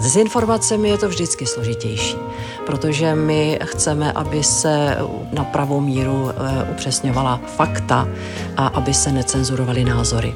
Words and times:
S 0.00 0.02
dezinformacemi 0.02 0.88
je 0.88 0.98
to 0.98 1.08
vždycky 1.08 1.46
složitější, 1.46 2.16
protože 2.66 3.14
my 3.14 3.58
chceme, 3.64 4.12
aby 4.12 4.42
se 4.42 4.96
na 5.32 5.44
pravou 5.44 5.80
míru 5.80 6.30
eh, 6.30 6.72
upřesňovala 6.72 7.40
fakta 7.56 8.08
a 8.56 8.66
aby 8.66 8.94
se 8.94 9.12
necenzurovaly 9.12 9.84
názory. 9.84 10.34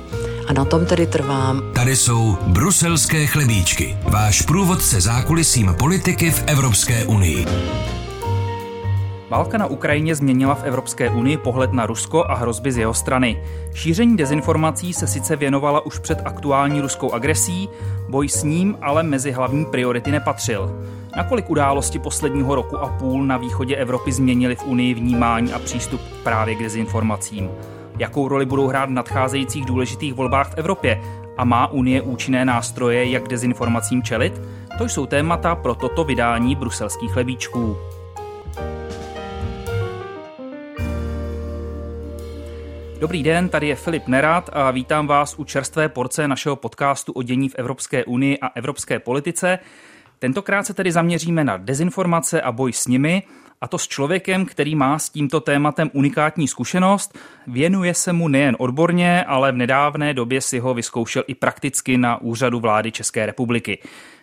A 0.48 0.52
na 0.52 0.64
tom 0.64 0.86
tedy 0.86 1.06
trvám. 1.06 1.62
Tady 1.74 1.96
jsou 1.96 2.36
bruselské 2.46 3.26
chlebíčky, 3.26 3.96
váš 4.02 4.42
průvodce 4.42 5.00
zákulisím 5.00 5.74
politiky 5.78 6.30
v 6.30 6.44
Evropské 6.46 7.04
unii. 7.04 7.46
Válka 9.30 9.58
na 9.58 9.66
Ukrajině 9.66 10.14
změnila 10.14 10.54
v 10.54 10.64
Evropské 10.64 11.10
unii 11.10 11.36
pohled 11.36 11.72
na 11.72 11.86
Rusko 11.86 12.24
a 12.24 12.34
hrozby 12.34 12.72
z 12.72 12.78
jeho 12.78 12.94
strany. 12.94 13.42
Šíření 13.74 14.16
dezinformací 14.16 14.92
se 14.92 15.06
sice 15.06 15.36
věnovala 15.36 15.86
už 15.86 15.98
před 15.98 16.22
aktuální 16.24 16.80
ruskou 16.80 17.12
agresí, 17.12 17.68
boj 18.08 18.28
s 18.28 18.42
ním 18.42 18.78
ale 18.82 19.02
mezi 19.02 19.32
hlavní 19.32 19.64
priority 19.64 20.10
nepatřil. 20.10 20.80
Nakolik 21.16 21.50
události 21.50 21.98
posledního 21.98 22.54
roku 22.54 22.78
a 22.78 22.88
půl 22.88 23.24
na 23.24 23.36
východě 23.36 23.76
Evropy 23.76 24.12
změnily 24.12 24.56
v 24.56 24.64
Unii 24.64 24.94
vnímání 24.94 25.52
a 25.52 25.58
přístup 25.58 26.00
právě 26.22 26.54
k 26.54 26.62
dezinformacím? 26.62 27.50
Jakou 27.98 28.28
roli 28.28 28.46
budou 28.46 28.66
hrát 28.66 28.88
v 28.88 28.92
nadcházejících 28.92 29.64
důležitých 29.64 30.14
volbách 30.14 30.50
v 30.50 30.58
Evropě? 30.58 31.00
A 31.36 31.44
má 31.44 31.66
Unie 31.66 32.02
účinné 32.02 32.44
nástroje, 32.44 33.10
jak 33.10 33.28
dezinformacím 33.28 34.02
čelit? 34.02 34.40
To 34.78 34.84
jsou 34.84 35.06
témata 35.06 35.54
pro 35.54 35.74
toto 35.74 36.04
vydání 36.04 36.54
bruselských 36.54 37.12
chlebíčků. 37.12 37.76
Dobrý 43.04 43.22
den, 43.22 43.48
tady 43.48 43.68
je 43.68 43.76
Filip 43.76 44.06
Nerad 44.06 44.50
a 44.52 44.70
vítám 44.70 45.06
vás 45.06 45.34
u 45.38 45.44
čerstvé 45.44 45.88
porce 45.88 46.28
našeho 46.28 46.56
podcastu 46.56 47.12
o 47.12 47.22
dění 47.22 47.48
v 47.48 47.54
Evropské 47.54 48.04
unii 48.04 48.38
a 48.38 48.48
evropské 48.54 48.98
politice. 48.98 49.58
Tentokrát 50.18 50.62
se 50.62 50.74
tedy 50.74 50.92
zaměříme 50.92 51.44
na 51.44 51.56
dezinformace 51.56 52.42
a 52.42 52.52
boj 52.52 52.72
s 52.72 52.86
nimi, 52.86 53.22
a 53.60 53.68
to 53.68 53.78
s 53.78 53.88
člověkem, 53.88 54.46
který 54.46 54.74
má 54.74 54.98
s 54.98 55.10
tímto 55.10 55.40
tématem 55.40 55.90
unikátní 55.92 56.48
zkušenost. 56.48 57.18
Věnuje 57.46 57.94
se 57.94 58.12
mu 58.12 58.28
nejen 58.28 58.56
odborně, 58.58 59.24
ale 59.24 59.52
v 59.52 59.56
nedávné 59.56 60.14
době 60.14 60.40
si 60.40 60.58
ho 60.58 60.74
vyzkoušel 60.74 61.24
i 61.26 61.34
prakticky 61.34 61.98
na 61.98 62.20
úřadu 62.20 62.60
vlády 62.60 62.92
České 62.92 63.26
republiky. 63.26 63.78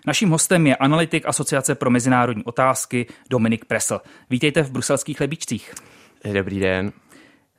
Naším 0.07 0.29
hostem 0.29 0.67
je 0.67 0.75
analytik 0.75 1.25
Asociace 1.25 1.75
pro 1.75 1.89
mezinárodní 1.89 2.43
otázky 2.43 3.05
Dominik 3.29 3.65
Presl. 3.65 4.01
Vítejte 4.29 4.63
v 4.63 4.71
bruselských 4.71 5.21
lebičcích. 5.21 5.73
Dobrý 6.33 6.59
den. 6.59 6.91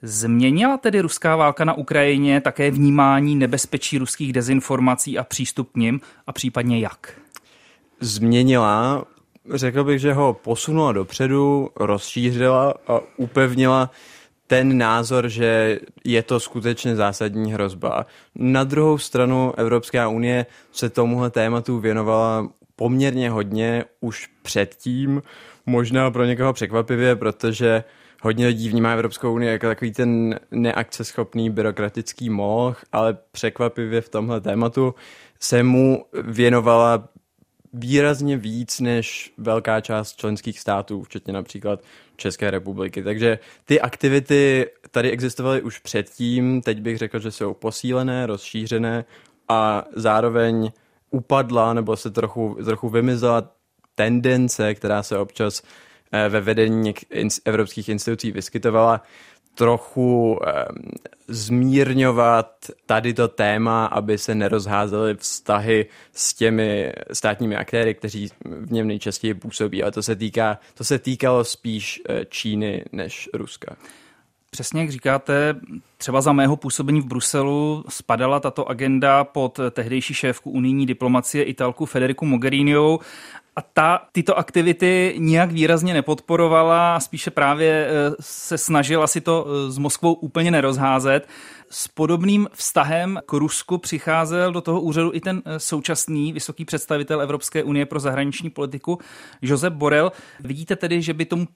Změnila 0.02 0.76
tedy 0.76 1.00
ruská 1.00 1.36
válka 1.36 1.64
na 1.64 1.74
Ukrajině 1.74 2.40
také 2.40 2.70
vnímání 2.70 3.36
nebezpečí 3.36 3.98
ruských 3.98 4.32
dezinformací 4.32 5.18
a 5.18 5.24
přístup 5.24 5.72
k 5.72 5.76
nim 5.76 6.00
a 6.26 6.32
případně 6.32 6.78
jak? 6.78 7.14
Změnila, 8.00 9.04
řekl 9.54 9.84
bych, 9.84 10.00
že 10.00 10.12
ho 10.12 10.34
posunula 10.44 10.92
dopředu, 10.92 11.68
rozšířila 11.76 12.74
a 12.86 13.00
upevnila 13.16 13.90
ten 14.46 14.78
názor, 14.78 15.28
že 15.28 15.80
je 16.04 16.22
to 16.22 16.40
skutečně 16.40 16.96
zásadní 16.96 17.52
hrozba. 17.52 18.06
Na 18.34 18.64
druhou 18.64 18.98
stranu 18.98 19.52
Evropská 19.56 20.08
unie 20.08 20.46
se 20.72 20.90
tomuhle 20.90 21.30
tématu 21.30 21.78
věnovala 21.78 22.48
poměrně 22.76 23.30
hodně 23.30 23.84
už 24.00 24.28
předtím, 24.42 25.22
možná 25.66 26.10
pro 26.10 26.24
někoho 26.24 26.52
překvapivě, 26.52 27.16
protože 27.16 27.84
hodně 28.22 28.46
lidí 28.46 28.68
vnímá 28.68 28.92
Evropskou 28.92 29.34
unii 29.34 29.50
jako 29.50 29.66
takový 29.66 29.92
ten 29.92 30.40
neakceschopný 30.50 31.50
byrokratický 31.50 32.30
moh, 32.30 32.82
ale 32.92 33.18
překvapivě 33.32 34.00
v 34.00 34.08
tomhle 34.08 34.40
tématu 34.40 34.94
se 35.40 35.62
mu 35.62 36.04
věnovala 36.22 37.08
výrazně 37.72 38.36
víc 38.36 38.80
než 38.80 39.32
velká 39.38 39.80
část 39.80 40.16
členských 40.16 40.60
států, 40.60 41.02
včetně 41.02 41.32
například 41.32 41.80
České 42.16 42.50
republiky. 42.50 43.02
Takže 43.02 43.38
ty 43.64 43.80
aktivity 43.80 44.66
tady 44.90 45.10
existovaly 45.10 45.62
už 45.62 45.78
předtím, 45.78 46.62
teď 46.62 46.80
bych 46.80 46.98
řekl, 46.98 47.18
že 47.18 47.30
jsou 47.30 47.54
posílené, 47.54 48.26
rozšířené 48.26 49.04
a 49.48 49.84
zároveň 49.96 50.72
upadla 51.10 51.74
nebo 51.74 51.96
se 51.96 52.10
trochu, 52.10 52.56
trochu 52.64 52.88
vymizela 52.88 53.50
tendence, 53.94 54.74
která 54.74 55.02
se 55.02 55.18
občas 55.18 55.62
Eh, 55.62 55.91
ve 56.28 56.40
vedení 56.40 56.94
evropských 57.44 57.88
institucí 57.88 58.32
vyskytovala, 58.32 59.02
trochu 59.54 60.38
eh, 60.46 60.64
zmírňovat 61.28 62.56
tady 62.86 63.14
to 63.14 63.28
téma, 63.28 63.86
aby 63.86 64.18
se 64.18 64.34
nerozházely 64.34 65.14
vztahy 65.14 65.86
s 66.12 66.34
těmi 66.34 66.92
státními 67.12 67.56
aktéry, 67.56 67.94
kteří 67.94 68.28
v 68.44 68.72
něm 68.72 68.86
nejčastěji 68.86 69.34
působí. 69.34 69.82
Ale 69.82 69.92
to 69.92 70.02
se, 70.02 70.16
týká, 70.16 70.58
to 70.74 70.84
se 70.84 70.98
týkalo 70.98 71.44
spíš 71.44 72.02
eh, 72.08 72.24
Číny 72.24 72.84
než 72.92 73.28
Ruska. 73.34 73.76
Přesně 74.50 74.80
jak 74.80 74.90
říkáte, 74.90 75.56
třeba 75.96 76.20
za 76.20 76.32
mého 76.32 76.56
působení 76.56 77.00
v 77.00 77.06
Bruselu 77.06 77.84
spadala 77.88 78.40
tato 78.40 78.68
agenda 78.68 79.24
pod 79.24 79.60
tehdejší 79.70 80.14
šéfku 80.14 80.50
unijní 80.50 80.86
diplomacie 80.86 81.44
Italku 81.44 81.86
Federiku 81.86 82.26
Mogheriniovou 82.26 82.98
a 83.56 83.62
ta 83.62 84.02
tyto 84.12 84.38
aktivity 84.38 85.14
nijak 85.18 85.52
výrazně 85.52 85.94
nepodporovala, 85.94 87.00
spíše 87.00 87.30
právě 87.30 87.86
eh, 87.86 88.14
se 88.20 88.58
snažila 88.58 89.06
si 89.06 89.20
to 89.20 89.46
eh, 89.46 89.70
s 89.70 89.78
Moskvou 89.78 90.12
úplně 90.12 90.50
nerozházet 90.50 91.28
s 91.72 91.88
podobným 91.88 92.48
vztahem 92.52 93.20
k 93.26 93.32
Rusku 93.32 93.78
přicházel 93.78 94.52
do 94.52 94.60
toho 94.60 94.80
úřadu 94.80 95.10
i 95.14 95.20
ten 95.20 95.42
eh, 95.44 95.58
současný 95.58 96.32
vysoký 96.32 96.64
představitel 96.64 97.20
Evropské 97.20 97.62
unie 97.62 97.86
pro 97.86 98.00
zahraniční 98.00 98.50
politiku 98.50 98.98
Josep 99.42 99.72
Borel. 99.72 100.12
Vidíte 100.40 100.76
tedy, 100.76 101.02
že 101.02 101.14
by 101.14 101.24
tomu 101.24 101.48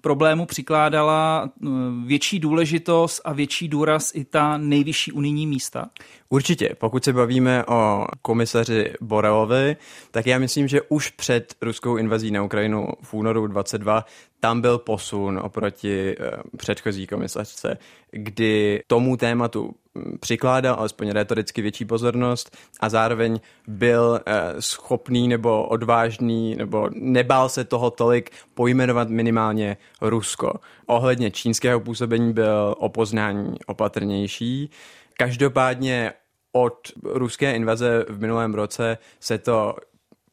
problému 0.00 0.46
přikládala 0.46 1.50
eh, 1.50 1.68
větší 2.06 2.38
důležitost 2.38 3.20
a 3.24 3.32
větší 3.32 3.68
důraz 3.68 4.12
i 4.14 4.24
ta 4.24 4.58
nejvyšší 4.58 5.12
unijní 5.12 5.46
místa? 5.46 5.88
Určitě. 6.28 6.74
Pokud 6.78 7.04
se 7.04 7.12
bavíme 7.12 7.64
o 7.64 8.06
komisaři 8.22 8.92
Borelovi, 9.00 9.76
tak 10.10 10.26
já 10.26 10.38
myslím, 10.38 10.68
že 10.68 10.82
už 10.82 11.10
před 11.10 11.54
ruskou 11.62 11.96
invazí 11.96 12.30
na 12.30 12.42
Ukrajinu 12.42 12.88
v 13.02 13.14
únoru 13.14 13.46
22 13.46 14.04
tam 14.44 14.60
byl 14.60 14.78
posun 14.78 15.40
oproti 15.42 16.16
eh, 16.18 16.30
předchozí 16.56 17.06
komisařce, 17.06 17.78
kdy 18.10 18.82
tomu 18.86 19.16
tématu 19.16 19.74
hm, 19.98 20.18
přikládal 20.20 20.74
alespoň 20.74 21.10
retoricky 21.10 21.62
větší 21.62 21.84
pozornost 21.84 22.56
a 22.80 22.88
zároveň 22.88 23.40
byl 23.68 24.20
eh, 24.26 24.52
schopný 24.58 25.28
nebo 25.28 25.66
odvážný 25.66 26.56
nebo 26.56 26.90
nebál 26.94 27.48
se 27.48 27.64
toho 27.64 27.90
tolik 27.90 28.30
pojmenovat 28.54 29.08
minimálně 29.08 29.76
Rusko. 30.00 30.52
Ohledně 30.86 31.30
čínského 31.30 31.80
působení 31.80 32.32
byl 32.32 32.74
o 32.78 32.88
poznání 32.88 33.56
opatrnější. 33.66 34.70
Každopádně 35.16 36.12
od 36.52 36.78
ruské 37.04 37.54
invaze 37.54 38.04
v 38.08 38.20
minulém 38.20 38.54
roce 38.54 38.98
se 39.20 39.38
to 39.38 39.76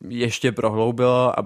ještě 0.07 0.51
prohloubilo 0.51 1.39
a 1.39 1.45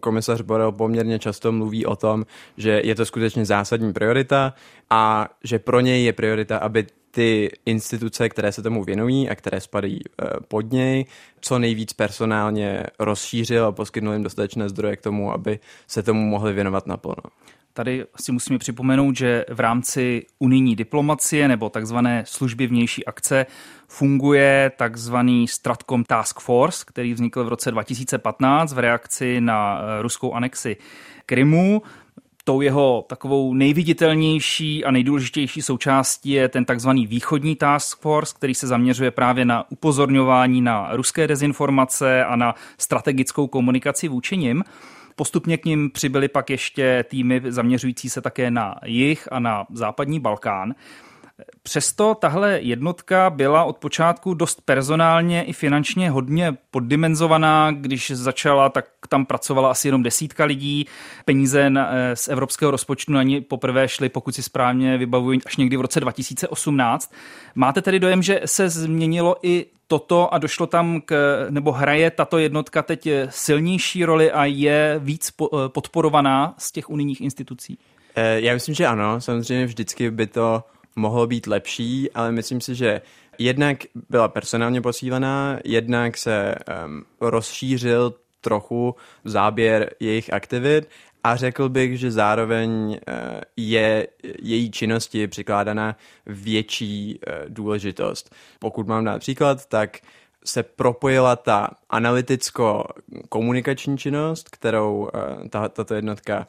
komisař 0.00 0.40
Borel 0.40 0.72
poměrně 0.72 1.18
často 1.18 1.52
mluví 1.52 1.86
o 1.86 1.96
tom, 1.96 2.26
že 2.56 2.80
je 2.84 2.94
to 2.94 3.06
skutečně 3.06 3.44
zásadní 3.44 3.92
priorita 3.92 4.54
a 4.90 5.28
že 5.44 5.58
pro 5.58 5.80
něj 5.80 6.04
je 6.04 6.12
priorita, 6.12 6.58
aby 6.58 6.86
ty 7.10 7.50
instituce, 7.66 8.28
které 8.28 8.52
se 8.52 8.62
tomu 8.62 8.84
věnují 8.84 9.30
a 9.30 9.34
které 9.34 9.60
spadají 9.60 10.00
eh, 10.00 10.26
pod 10.48 10.72
něj, 10.72 11.04
co 11.40 11.58
nejvíc 11.58 11.92
personálně 11.92 12.82
rozšířil 12.98 13.64
a 13.64 13.72
poskytnul 13.72 14.12
jim 14.12 14.22
dostatečné 14.22 14.68
zdroje 14.68 14.96
k 14.96 15.02
tomu, 15.02 15.32
aby 15.32 15.58
se 15.86 16.02
tomu 16.02 16.20
mohli 16.20 16.52
věnovat 16.52 16.86
naplno. 16.86 17.22
Tady 17.78 18.04
si 18.20 18.32
musíme 18.32 18.58
připomenout, 18.58 19.16
že 19.16 19.44
v 19.48 19.60
rámci 19.60 20.26
unijní 20.38 20.76
diplomacie 20.76 21.48
nebo 21.48 21.68
takzvané 21.68 22.24
služby 22.26 22.66
vnější 22.66 23.06
akce 23.06 23.46
funguje 23.88 24.72
takzvaný 24.76 25.48
Stratcom 25.48 26.04
Task 26.04 26.40
Force, 26.40 26.84
který 26.86 27.14
vznikl 27.14 27.44
v 27.44 27.48
roce 27.48 27.70
2015 27.70 28.72
v 28.72 28.78
reakci 28.78 29.40
na 29.40 29.80
eh, 29.80 30.02
ruskou 30.02 30.32
anexi 30.32 30.76
Krymu. 31.26 31.82
Tou 32.44 32.60
jeho 32.60 33.04
takovou 33.08 33.54
nejviditelnější 33.54 34.84
a 34.84 34.90
nejdůležitější 34.90 35.62
součástí 35.62 36.30
je 36.30 36.48
ten 36.48 36.64
takzvaný 36.64 37.06
východní 37.06 37.56
task 37.56 38.00
force, 38.00 38.34
který 38.36 38.54
se 38.54 38.66
zaměřuje 38.66 39.10
právě 39.10 39.44
na 39.44 39.70
upozorňování 39.70 40.60
na 40.60 40.88
ruské 40.92 41.26
dezinformace 41.26 42.24
a 42.24 42.36
na 42.36 42.54
strategickou 42.78 43.46
komunikaci 43.46 44.08
vůči 44.08 44.36
nim. 44.36 44.64
Postupně 45.18 45.56
k 45.58 45.64
ním 45.64 45.90
přibyly 45.90 46.28
pak 46.28 46.50
ještě 46.50 47.04
týmy 47.08 47.42
zaměřující 47.48 48.10
se 48.10 48.20
také 48.20 48.50
na 48.50 48.74
jih 48.84 49.28
a 49.32 49.38
na 49.38 49.66
západní 49.72 50.20
Balkán. 50.20 50.74
Přesto 51.62 52.14
tahle 52.14 52.60
jednotka 52.62 53.30
byla 53.30 53.64
od 53.64 53.78
počátku 53.78 54.34
dost 54.34 54.60
personálně 54.64 55.42
i 55.42 55.52
finančně 55.52 56.10
hodně 56.10 56.56
poddimenzovaná. 56.70 57.70
Když 57.70 58.10
začala, 58.10 58.68
tak 58.68 58.84
tam 59.08 59.26
pracovala 59.26 59.70
asi 59.70 59.88
jenom 59.88 60.02
desítka 60.02 60.44
lidí. 60.44 60.86
Peníze 61.24 61.72
eh, 61.76 62.16
z 62.16 62.28
evropského 62.28 62.70
rozpočtu 62.70 63.12
na 63.12 63.22
ní 63.22 63.40
poprvé 63.40 63.88
šly, 63.88 64.08
pokud 64.08 64.34
si 64.34 64.42
správně 64.42 64.98
vybavuji, 64.98 65.40
až 65.46 65.56
někdy 65.56 65.76
v 65.76 65.80
roce 65.80 66.00
2018. 66.00 67.12
Máte 67.54 67.82
tedy 67.82 68.00
dojem, 68.00 68.22
že 68.22 68.40
se 68.44 68.68
změnilo 68.68 69.36
i 69.42 69.66
toto 69.88 70.34
a 70.34 70.38
došlo 70.38 70.66
tam 70.66 71.00
k, 71.00 71.46
nebo 71.50 71.72
hraje 71.72 72.10
tato 72.10 72.38
jednotka 72.38 72.82
teď 72.82 73.08
silnější 73.28 74.04
roli 74.04 74.32
a 74.32 74.44
je 74.44 75.00
víc 75.02 75.32
podporovaná 75.68 76.54
z 76.58 76.72
těch 76.72 76.90
unijních 76.90 77.20
institucí? 77.20 77.78
Já 78.36 78.54
myslím, 78.54 78.74
že 78.74 78.86
ano. 78.86 79.20
Samozřejmě 79.20 79.66
vždycky 79.66 80.10
by 80.10 80.26
to 80.26 80.64
mohlo 80.96 81.26
být 81.26 81.46
lepší, 81.46 82.10
ale 82.12 82.32
myslím 82.32 82.60
si, 82.60 82.74
že 82.74 83.00
jednak 83.38 83.78
byla 84.08 84.28
personálně 84.28 84.80
posílená, 84.80 85.58
jednak 85.64 86.16
se 86.16 86.54
um, 86.86 87.04
rozšířil 87.20 88.14
trochu 88.40 88.96
záběr 89.24 89.90
jejich 90.00 90.32
aktivit 90.32 90.88
a 91.28 91.36
řekl 91.36 91.68
bych, 91.68 91.98
že 91.98 92.10
zároveň 92.10 92.88
uh, 92.88 92.94
je 93.56 94.08
její 94.42 94.70
činnosti 94.70 95.26
přikládána 95.26 95.96
větší 96.26 97.20
uh, 97.26 97.32
důležitost. 97.48 98.34
Pokud 98.58 98.86
mám 98.86 99.04
dát 99.04 99.18
příklad, 99.18 99.66
tak 99.66 99.98
se 100.44 100.62
propojila 100.62 101.36
ta 101.36 101.70
analyticko-komunikační 101.90 103.98
činnost, 103.98 104.48
kterou 104.48 105.08
ta, 105.50 105.68
tato 105.68 105.94
jednotka 105.94 106.46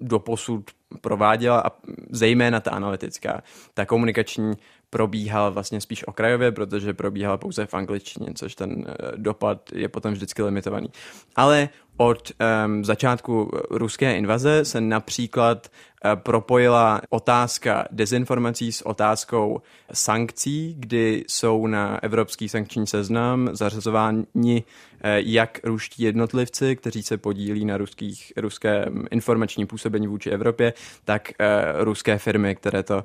doposud 0.00 0.70
prováděla 1.00 1.60
a 1.60 1.70
zejména 2.10 2.60
ta 2.60 2.70
analytická. 2.70 3.42
Ta 3.74 3.86
komunikační 3.86 4.54
probíhala 4.90 5.50
vlastně 5.50 5.80
spíš 5.80 6.06
okrajově, 6.06 6.52
protože 6.52 6.94
probíhala 6.94 7.36
pouze 7.36 7.66
v 7.66 7.74
angličtině, 7.74 8.28
což 8.34 8.54
ten 8.54 8.84
eh, 8.88 9.12
dopad 9.16 9.72
je 9.72 9.88
potom 9.88 10.12
vždycky 10.12 10.42
limitovaný. 10.42 10.88
Ale 11.36 11.68
od 12.00 12.32
um, 12.66 12.84
začátku 12.84 13.50
ruské 13.70 14.16
invaze 14.16 14.64
se 14.64 14.80
například 14.80 15.66
uh, 16.04 16.10
propojila 16.14 17.00
otázka 17.10 17.84
dezinformací 17.90 18.72
s 18.72 18.86
otázkou 18.86 19.62
sankcí, 19.92 20.74
kdy 20.78 21.24
jsou 21.28 21.66
na 21.66 22.02
evropský 22.02 22.48
sankční 22.48 22.86
seznam 22.86 23.48
zařazováni 23.52 24.64
uh, 24.64 25.10
jak 25.16 25.60
ruští 25.64 26.02
jednotlivci, 26.02 26.76
kteří 26.76 27.02
se 27.02 27.16
podílí 27.16 27.64
na 27.64 27.76
ruských, 27.76 28.32
ruské 28.36 28.86
informační 29.10 29.66
působení 29.66 30.06
vůči 30.06 30.30
Evropě, 30.30 30.72
tak 31.04 31.28
uh, 31.40 31.84
ruské 31.84 32.18
firmy, 32.18 32.54
které 32.54 32.82
to 32.82 33.04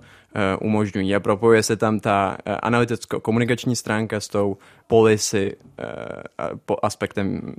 umožňují. 0.62 1.16
A 1.16 1.20
propojuje 1.20 1.64
se 1.64 1.76
tam 1.76 2.00
ta 2.00 2.38
analyticko-komunikační 2.62 3.76
stránka 3.76 4.20
s 4.20 4.28
tou 4.28 4.58
policy 4.88 5.58
aspektem 6.84 7.54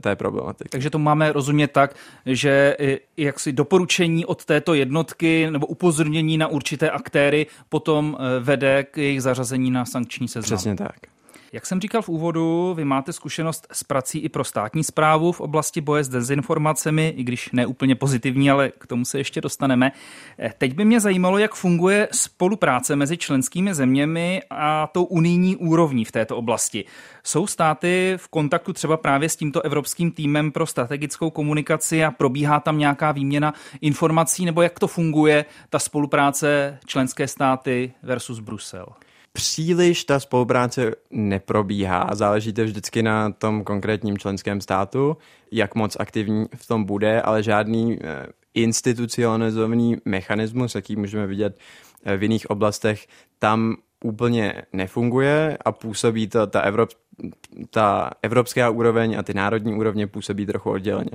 té 0.00 0.16
problematiky. 0.16 0.68
Takže 0.80 0.90
to 0.90 0.98
máme 0.98 1.32
rozumět 1.32 1.68
tak, 1.68 1.94
že 2.26 2.76
jaksi 3.16 3.52
doporučení 3.52 4.26
od 4.26 4.44
této 4.44 4.74
jednotky 4.74 5.50
nebo 5.50 5.66
upozornění 5.66 6.38
na 6.38 6.46
určité 6.46 6.90
aktéry 6.90 7.46
potom 7.68 8.16
eh, 8.16 8.40
vede 8.40 8.84
k 8.84 8.98
jejich 8.98 9.22
zařazení 9.22 9.70
na 9.70 9.84
sankční 9.84 10.28
seznam. 10.28 10.56
Přesně 10.56 10.76
tak. 10.76 11.19
Jak 11.52 11.66
jsem 11.66 11.80
říkal 11.80 12.02
v 12.02 12.08
úvodu, 12.08 12.74
vy 12.76 12.84
máte 12.84 13.12
zkušenost 13.12 13.66
s 13.72 13.84
prací 13.84 14.18
i 14.18 14.28
pro 14.28 14.44
státní 14.44 14.84
zprávu 14.84 15.32
v 15.32 15.40
oblasti 15.40 15.80
boje 15.80 16.04
s 16.04 16.08
dezinformacemi, 16.08 17.14
i 17.16 17.24
když 17.24 17.50
ne 17.52 17.66
úplně 17.66 17.94
pozitivní, 17.94 18.50
ale 18.50 18.72
k 18.78 18.86
tomu 18.86 19.04
se 19.04 19.18
ještě 19.18 19.40
dostaneme. 19.40 19.92
Eh, 20.38 20.52
teď 20.58 20.74
by 20.74 20.84
mě 20.84 21.00
zajímalo, 21.00 21.38
jak 21.38 21.54
funguje 21.54 22.08
spolupráce 22.12 22.96
mezi 22.96 23.16
členskými 23.16 23.74
zeměmi 23.74 24.42
a 24.50 24.86
tou 24.86 25.04
unijní 25.04 25.56
úrovní 25.56 26.04
v 26.04 26.12
této 26.12 26.36
oblasti. 26.36 26.84
Jsou 27.22 27.46
státy 27.46 28.14
v 28.16 28.28
kontaktu 28.28 28.72
třeba 28.72 28.96
právě 28.96 29.28
s 29.28 29.36
tímto 29.36 29.62
evropským 29.62 30.10
týmem 30.10 30.52
pro 30.52 30.66
strategickou 30.66 31.30
komunikaci 31.30 32.04
a 32.04 32.10
probíhá 32.10 32.60
tam 32.60 32.78
nějaká 32.78 33.12
výměna 33.12 33.54
informací, 33.80 34.44
nebo 34.44 34.62
jak 34.62 34.78
to 34.78 34.86
funguje, 34.86 35.44
ta 35.70 35.78
spolupráce 35.78 36.78
členské 36.86 37.28
státy 37.28 37.92
versus 38.02 38.38
Brusel? 38.38 38.86
Příliš 39.32 40.04
ta 40.04 40.20
spolupráce 40.20 40.94
neprobíhá. 41.10 42.10
Záleží 42.12 42.52
to 42.52 42.64
vždycky 42.64 43.02
na 43.02 43.30
tom 43.30 43.64
konkrétním 43.64 44.18
členském 44.18 44.60
státu, 44.60 45.16
jak 45.52 45.74
moc 45.74 45.96
aktivní 46.00 46.46
v 46.56 46.66
tom 46.66 46.84
bude, 46.84 47.22
ale 47.22 47.42
žádný 47.42 47.98
eh, 48.00 48.26
institucionalizovaný 48.54 49.96
mechanismus, 50.04 50.74
jaký 50.74 50.96
můžeme 50.96 51.26
vidět 51.26 51.58
eh, 52.04 52.16
v 52.16 52.22
jiných 52.22 52.50
oblastech, 52.50 53.06
tam 53.38 53.76
úplně 54.04 54.62
nefunguje 54.72 55.58
a 55.64 55.72
působí 55.72 56.28
to 56.28 56.46
ta, 56.46 56.60
Evrop, 56.60 56.90
ta 57.70 58.10
evropská 58.22 58.70
úroveň 58.70 59.18
a 59.18 59.22
ty 59.22 59.34
národní 59.34 59.74
úrovně 59.74 60.06
působí 60.06 60.46
trochu 60.46 60.70
odděleně. 60.70 61.10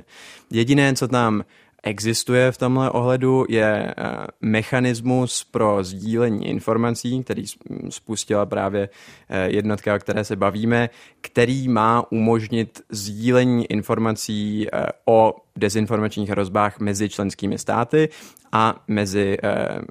Jediné, 0.50 0.94
co 0.94 1.08
tam 1.08 1.44
existuje 1.82 2.52
v 2.52 2.58
tomhle 2.58 2.90
ohledu, 2.90 3.44
je 3.48 3.94
eh, 3.96 4.26
mechanismus 4.40 5.44
pro 5.44 5.84
sdílení 5.84 6.48
informací, 6.48 7.24
který 7.24 7.44
spustila 7.88 8.46
právě 8.46 8.88
eh, 9.28 9.48
jednotka, 9.50 9.94
o 9.94 9.98
které 9.98 10.24
se 10.24 10.36
bavíme, 10.36 10.90
který 11.20 11.68
má 11.68 12.12
umožnit 12.12 12.80
sdílení 12.88 13.70
informací 13.70 14.66
eh, 14.72 14.86
o 15.04 15.34
dezinformačních 15.56 16.30
hrozbách 16.30 16.80
mezi 16.80 17.08
členskými 17.08 17.58
státy 17.58 18.08
a 18.52 18.84
mezi 18.88 19.36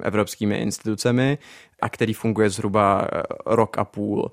evropskými 0.01 0.57
institucemi 0.57 1.37
a 1.81 1.89
který 1.89 2.13
funguje 2.13 2.49
zhruba 2.49 3.07
rok 3.45 3.77
a 3.77 3.85
půl. 3.85 4.31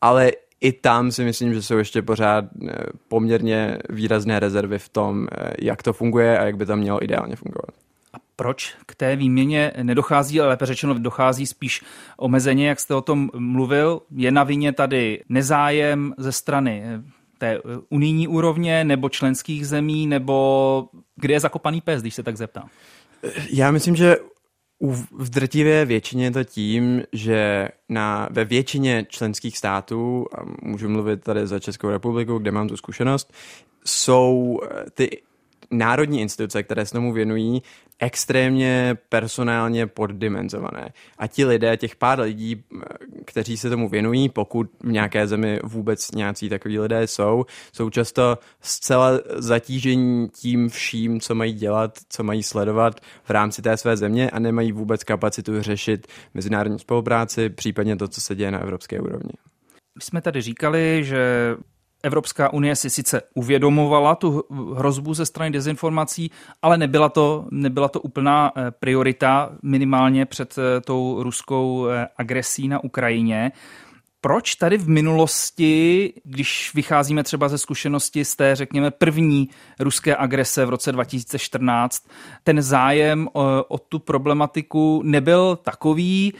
Ale 0.00 0.32
i 0.60 0.72
tam 0.72 1.12
si 1.12 1.24
myslím, 1.24 1.54
že 1.54 1.62
jsou 1.62 1.76
ještě 1.76 2.02
pořád 2.02 2.44
eh, 2.44 2.72
poměrně 3.08 3.78
výrazné 3.90 4.40
rezervy 4.40 4.78
v 4.78 4.88
tom, 4.88 5.26
eh, 5.32 5.50
jak 5.60 5.82
to 5.82 5.92
funguje 5.92 6.38
a 6.38 6.44
jak 6.44 6.56
by 6.56 6.66
to 6.66 6.76
mělo 6.76 7.04
ideálně 7.04 7.36
fungovat. 7.36 7.70
A 8.12 8.16
proč 8.36 8.74
k 8.86 8.94
té 8.94 9.16
výměně 9.16 9.72
nedochází, 9.82 10.40
ale 10.40 10.48
lépe 10.48 10.66
řečeno 10.66 10.94
dochází 10.94 11.46
spíš 11.46 11.84
omezeně, 12.16 12.68
jak 12.68 12.80
jste 12.80 12.94
o 12.94 13.00
tom 13.00 13.30
mluvil? 13.36 14.02
Je 14.16 14.30
na 14.30 14.44
vině 14.44 14.72
tady 14.72 15.22
nezájem 15.28 16.14
ze 16.18 16.32
strany 16.32 16.82
eh, 16.84 17.02
té 17.38 17.58
unijní 17.88 18.28
úrovně 18.28 18.84
nebo 18.84 19.08
členských 19.08 19.66
zemí, 19.66 20.06
nebo 20.06 20.88
kde 21.16 21.34
je 21.34 21.40
zakopaný 21.40 21.80
pes, 21.80 22.00
když 22.00 22.14
se 22.14 22.22
tak 22.22 22.36
zeptám? 22.36 22.68
Já 23.50 23.70
myslím, 23.70 23.96
že 23.96 24.16
v 25.12 25.30
drtivé 25.30 25.84
většině 25.84 26.24
je 26.24 26.30
to 26.30 26.44
tím, 26.44 27.02
že 27.12 27.68
na, 27.88 28.28
ve 28.30 28.44
většině 28.44 29.06
členských 29.08 29.58
států, 29.58 30.26
a 30.38 30.42
můžu 30.62 30.88
mluvit 30.88 31.22
tady 31.22 31.46
za 31.46 31.58
Českou 31.58 31.88
republiku, 31.88 32.38
kde 32.38 32.50
mám 32.50 32.68
tu 32.68 32.76
zkušenost, 32.76 33.32
jsou 33.84 34.60
eh, 34.64 34.90
ty 34.90 35.22
národní 35.70 36.20
instituce, 36.20 36.62
které 36.62 36.86
se 36.86 36.92
tomu 36.92 37.12
věnují, 37.12 37.62
extrémně 37.98 38.96
personálně 39.08 39.86
poddimenzované. 39.86 40.88
A 41.18 41.26
ti 41.26 41.44
lidé, 41.44 41.76
těch 41.76 41.96
pár 41.96 42.20
lidí, 42.20 42.64
kteří 43.24 43.56
se 43.56 43.70
tomu 43.70 43.88
věnují, 43.88 44.28
pokud 44.28 44.70
v 44.82 44.92
nějaké 44.92 45.26
zemi 45.26 45.60
vůbec 45.64 46.10
nějací 46.10 46.48
takový 46.48 46.78
lidé 46.78 47.06
jsou, 47.06 47.44
jsou 47.72 47.90
často 47.90 48.38
zcela 48.60 49.10
zatížení 49.36 50.28
tím 50.28 50.68
vším, 50.68 51.20
co 51.20 51.34
mají 51.34 51.52
dělat, 51.52 51.98
co 52.08 52.22
mají 52.22 52.42
sledovat 52.42 53.00
v 53.24 53.30
rámci 53.30 53.62
té 53.62 53.76
své 53.76 53.96
země 53.96 54.30
a 54.30 54.38
nemají 54.38 54.72
vůbec 54.72 55.04
kapacitu 55.04 55.62
řešit 55.62 56.06
mezinárodní 56.34 56.78
spolupráci, 56.78 57.48
případně 57.50 57.96
to, 57.96 58.08
co 58.08 58.20
se 58.20 58.34
děje 58.34 58.50
na 58.50 58.58
evropské 58.58 59.00
úrovni. 59.00 59.32
My 59.98 60.02
jsme 60.02 60.20
tady 60.20 60.40
říkali, 60.42 61.04
že 61.04 61.56
Evropská 62.02 62.52
unie 62.52 62.76
si 62.76 62.90
sice 62.90 63.22
uvědomovala 63.34 64.14
tu 64.14 64.44
hrozbu 64.74 65.14
ze 65.14 65.26
strany 65.26 65.50
dezinformací, 65.50 66.30
ale 66.62 66.78
nebyla 66.78 67.08
to, 67.08 67.46
nebyla 67.50 67.88
to 67.88 68.00
úplná 68.00 68.52
eh, 68.56 68.70
priorita 68.70 69.50
minimálně 69.62 70.26
před 70.26 70.58
eh, 70.58 70.80
tou 70.80 71.22
ruskou 71.22 71.88
eh, 71.88 72.08
agresí 72.16 72.68
na 72.68 72.84
Ukrajině. 72.84 73.52
Proč 74.20 74.54
tady 74.54 74.78
v 74.78 74.88
minulosti, 74.88 76.12
když 76.24 76.70
vycházíme 76.74 77.22
třeba 77.22 77.48
ze 77.48 77.58
zkušenosti 77.58 78.24
z 78.24 78.36
té, 78.36 78.56
řekněme, 78.56 78.90
první 78.90 79.48
ruské 79.80 80.16
agrese 80.16 80.66
v 80.66 80.70
roce 80.70 80.92
2014, 80.92 82.08
ten 82.44 82.62
zájem 82.62 83.28
o, 83.32 83.64
o 83.68 83.78
tu 83.78 83.98
problematiku 83.98 85.02
nebyl 85.04 85.56
takový, 85.56 86.34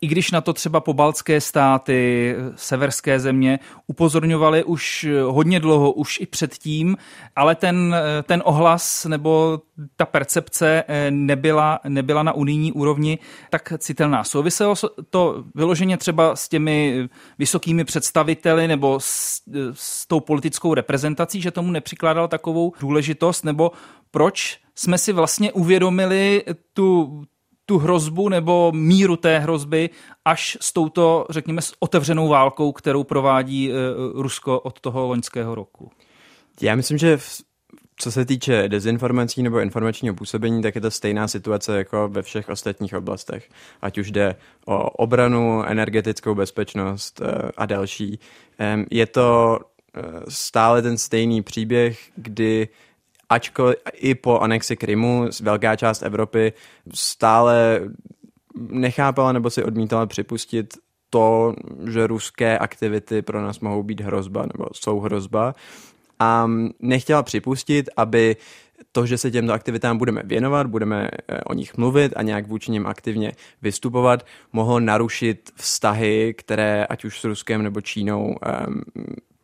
i 0.00 0.06
když 0.06 0.30
na 0.30 0.40
to 0.40 0.52
třeba 0.52 0.80
pobaltské 0.80 1.40
státy, 1.40 2.34
severské 2.56 3.20
země 3.20 3.58
upozorňovaly 3.86 4.64
už 4.64 5.06
hodně 5.26 5.60
dlouho, 5.60 5.92
už 5.92 6.20
i 6.20 6.26
předtím, 6.26 6.96
ale 7.36 7.54
ten, 7.54 7.96
ten 8.22 8.42
ohlas 8.44 9.04
nebo 9.04 9.60
ta 9.96 10.06
percepce 10.06 10.84
nebyla, 11.10 11.80
nebyla 11.88 12.22
na 12.22 12.32
unijní 12.32 12.72
úrovni 12.72 13.18
tak 13.50 13.72
citelná. 13.78 14.24
Souviselo 14.24 14.74
to 15.10 15.44
vyloženě 15.54 15.96
třeba 15.96 16.36
s 16.36 16.48
těmi 16.48 17.08
vysokými 17.38 17.84
představiteli 17.84 18.68
nebo 18.68 19.00
s, 19.00 19.40
s 19.72 20.06
tou 20.06 20.20
politickou 20.20 20.74
reprezentací, 20.74 21.40
že 21.40 21.50
tomu 21.50 21.70
nepřikládal 21.70 22.28
takovou 22.28 22.72
důležitost, 22.80 23.44
nebo 23.44 23.72
proč 24.10 24.58
jsme 24.74 24.98
si 24.98 25.12
vlastně 25.12 25.52
uvědomili 25.52 26.44
tu, 26.72 27.22
tu 27.66 27.78
hrozbu 27.78 28.28
nebo 28.28 28.72
míru 28.72 29.16
té 29.16 29.38
hrozby 29.38 29.90
až 30.24 30.58
s 30.60 30.72
touto, 30.72 31.26
řekněme, 31.30 31.62
s 31.62 31.74
otevřenou 31.78 32.28
válkou, 32.28 32.72
kterou 32.72 33.04
provádí 33.04 33.70
uh, 33.70 33.76
Rusko 34.22 34.60
od 34.60 34.80
toho 34.80 35.06
loňského 35.06 35.54
roku? 35.54 35.90
Já 36.60 36.74
myslím, 36.74 36.98
že 36.98 37.18
co 37.96 38.12
se 38.12 38.24
týče 38.24 38.68
dezinformací 38.68 39.42
nebo 39.42 39.60
informačního 39.60 40.14
působení, 40.14 40.62
tak 40.62 40.74
je 40.74 40.80
to 40.80 40.90
stejná 40.90 41.28
situace 41.28 41.78
jako 41.78 42.08
ve 42.08 42.22
všech 42.22 42.48
ostatních 42.48 42.94
oblastech. 42.94 43.48
Ať 43.82 43.98
už 43.98 44.10
jde 44.10 44.36
o 44.66 44.90
obranu, 44.90 45.64
energetickou 45.64 46.34
bezpečnost 46.34 47.20
eh, 47.24 47.50
a 47.56 47.66
další. 47.66 48.18
Je 48.90 49.06
to 49.06 49.58
eh, 49.96 50.00
stále 50.28 50.82
ten 50.82 50.98
stejný 50.98 51.42
příběh, 51.42 51.98
kdy 52.16 52.68
ačkoliv 53.28 53.76
i 53.92 54.14
po 54.14 54.38
anexi 54.38 54.76
Krymu 54.76 55.28
velká 55.42 55.76
část 55.76 56.02
Evropy 56.02 56.52
stále 56.94 57.80
nechápala 58.56 59.32
nebo 59.32 59.50
si 59.50 59.64
odmítala 59.64 60.06
připustit 60.06 60.74
to, 61.10 61.54
že 61.90 62.06
ruské 62.06 62.58
aktivity 62.58 63.22
pro 63.22 63.42
nás 63.42 63.60
mohou 63.60 63.82
být 63.82 64.00
hrozba 64.00 64.42
nebo 64.42 64.66
jsou 64.72 65.00
hrozba 65.00 65.54
a 66.18 66.50
nechtěla 66.80 67.22
připustit, 67.22 67.90
aby 67.96 68.36
to, 68.92 69.06
že 69.06 69.18
se 69.18 69.30
těmto 69.30 69.52
aktivitám 69.52 69.98
budeme 69.98 70.22
věnovat, 70.24 70.66
budeme 70.66 71.08
eh, 71.28 71.40
o 71.40 71.54
nich 71.54 71.76
mluvit 71.76 72.12
a 72.16 72.22
nějak 72.22 72.46
vůči 72.46 72.70
nim 72.70 72.86
aktivně 72.86 73.32
vystupovat, 73.62 74.26
mohlo 74.52 74.80
narušit 74.80 75.50
vztahy, 75.54 76.34
které 76.38 76.86
ať 76.86 77.04
už 77.04 77.20
s 77.20 77.24
Ruskem 77.24 77.62
nebo 77.62 77.80
Čínou 77.80 78.26
um, 78.26 78.36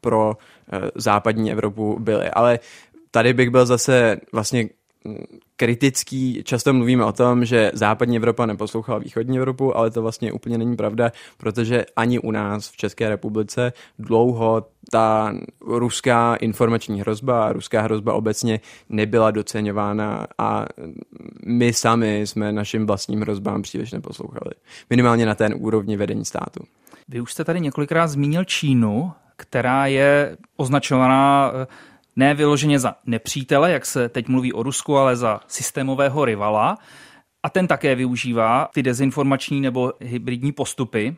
pro 0.01 0.37
uh, 0.73 0.89
západní 0.95 1.53
Evropu 1.53 1.99
byly. 2.01 2.31
Ale 2.31 2.59
tady 3.11 3.33
bych 3.33 3.51
byl 3.51 3.67
zase 3.67 4.17
vlastně 4.33 4.69
kritický. 5.57 6.43
Často 6.45 6.73
mluvíme 6.73 7.05
o 7.05 7.13
tom, 7.13 7.45
že 7.45 7.71
západní 7.75 8.17
Evropa 8.17 8.47
neposlouchala 8.47 8.99
východní 8.99 9.39
Evropu, 9.39 9.77
ale 9.77 9.91
to 9.91 10.03
vlastně 10.03 10.33
úplně 10.33 10.59
není 10.59 10.77
pravda, 10.77 11.13
protože 11.37 11.85
ani 11.97 12.19
u 12.19 12.31
nás 12.31 12.69
v 12.69 12.77
České 12.77 13.09
republice 13.09 13.73
dlouho 13.99 14.67
ta 14.91 15.35
ruská 15.67 16.35
informační 16.35 17.01
hrozba 17.01 17.47
a 17.47 17.53
ruská 17.53 17.81
hrozba 17.81 18.15
obecně 18.15 18.61
nebyla 18.89 19.31
doceňována 19.31 20.27
a 20.39 20.67
my 21.47 21.73
sami 21.73 22.21
jsme 22.21 22.53
našim 22.53 22.87
vlastním 22.87 23.21
hrozbám 23.21 23.63
příliš 23.63 23.93
neposlouchali. 23.93 24.53
Minimálně 24.91 25.27
na 25.27 25.35
ten 25.35 25.55
úrovni 25.59 25.97
vedení 25.97 26.25
státu. 26.25 26.65
Vy 27.09 27.21
už 27.21 27.33
jste 27.33 27.45
tady 27.45 27.61
několikrát 27.61 28.07
zmínil 28.07 28.45
Čínu, 28.45 29.13
která 29.37 29.87
je 29.87 30.37
označovaná 30.57 31.53
ne 32.17 32.35
vyloženě 32.35 32.79
za 32.79 32.95
nepřítele, 33.07 33.73
jak 33.73 33.87
se 33.87 34.09
teď 34.09 34.29
mluví 34.29 34.53
o 34.53 34.63
Rusku, 34.63 34.97
ale 34.97 35.17
za 35.17 35.41
systémového 35.47 36.25
rivala. 36.25 36.79
A 37.43 37.51
ten 37.51 37.67
také 37.67 37.95
využívá 37.95 38.69
ty 38.75 38.83
dezinformační 38.83 39.61
nebo 39.61 39.93
hybridní 40.01 40.53
postupy. 40.53 41.17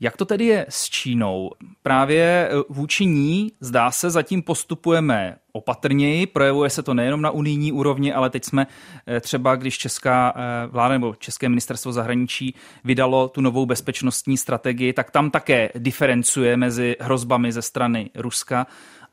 Jak 0.00 0.16
to 0.16 0.24
tedy 0.24 0.44
je 0.44 0.66
s 0.68 0.84
Čínou? 0.84 1.50
Právě 1.82 2.22
e, 2.22 2.50
vůči 2.68 3.06
ní, 3.06 3.52
zdá 3.60 3.90
se, 3.90 4.10
zatím 4.10 4.42
postupujeme 4.42 5.36
opatrněji, 5.52 6.26
projevuje 6.26 6.70
se 6.70 6.82
to 6.82 6.94
nejenom 6.94 7.22
na 7.22 7.30
unijní 7.30 7.72
úrovni, 7.72 8.12
ale 8.12 8.30
teď 8.30 8.44
jsme 8.44 8.66
e, 9.08 9.20
třeba, 9.20 9.56
když 9.56 9.78
česká 9.78 10.34
e, 10.36 10.66
vláda 10.66 10.92
nebo 10.92 11.14
České 11.14 11.48
ministerstvo 11.48 11.92
zahraničí 11.92 12.54
vydalo 12.84 13.28
tu 13.28 13.40
novou 13.40 13.66
bezpečnostní 13.66 14.36
strategii, 14.36 14.92
tak 14.92 15.10
tam 15.10 15.30
také 15.30 15.70
diferencuje 15.74 16.56
mezi 16.56 16.96
hrozbami 17.00 17.52
ze 17.52 17.62
strany 17.62 18.10
Ruska 18.14 18.66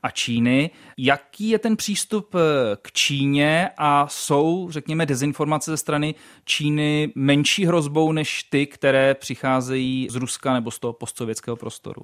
a 0.06 0.10
Číny. 0.10 0.70
Jaký 0.98 1.48
je 1.48 1.58
ten 1.58 1.76
přístup 1.76 2.34
eh, 2.34 2.38
k 2.82 2.92
Číně 2.92 3.70
a 3.78 4.08
jsou, 4.08 4.68
řekněme, 4.70 5.06
dezinformace 5.06 5.70
ze 5.70 5.76
strany 5.76 6.14
Číny 6.44 7.12
menší 7.14 7.66
hrozbou 7.66 8.12
než 8.12 8.42
ty, 8.42 8.66
které 8.66 9.14
přicházejí 9.14 10.08
z 10.10 10.14
Ruska 10.14 10.54
nebo 10.54 10.70
z 10.70 10.78
toho 10.78 10.92
postsovětského 10.92 11.56
prostoru? 11.56 12.02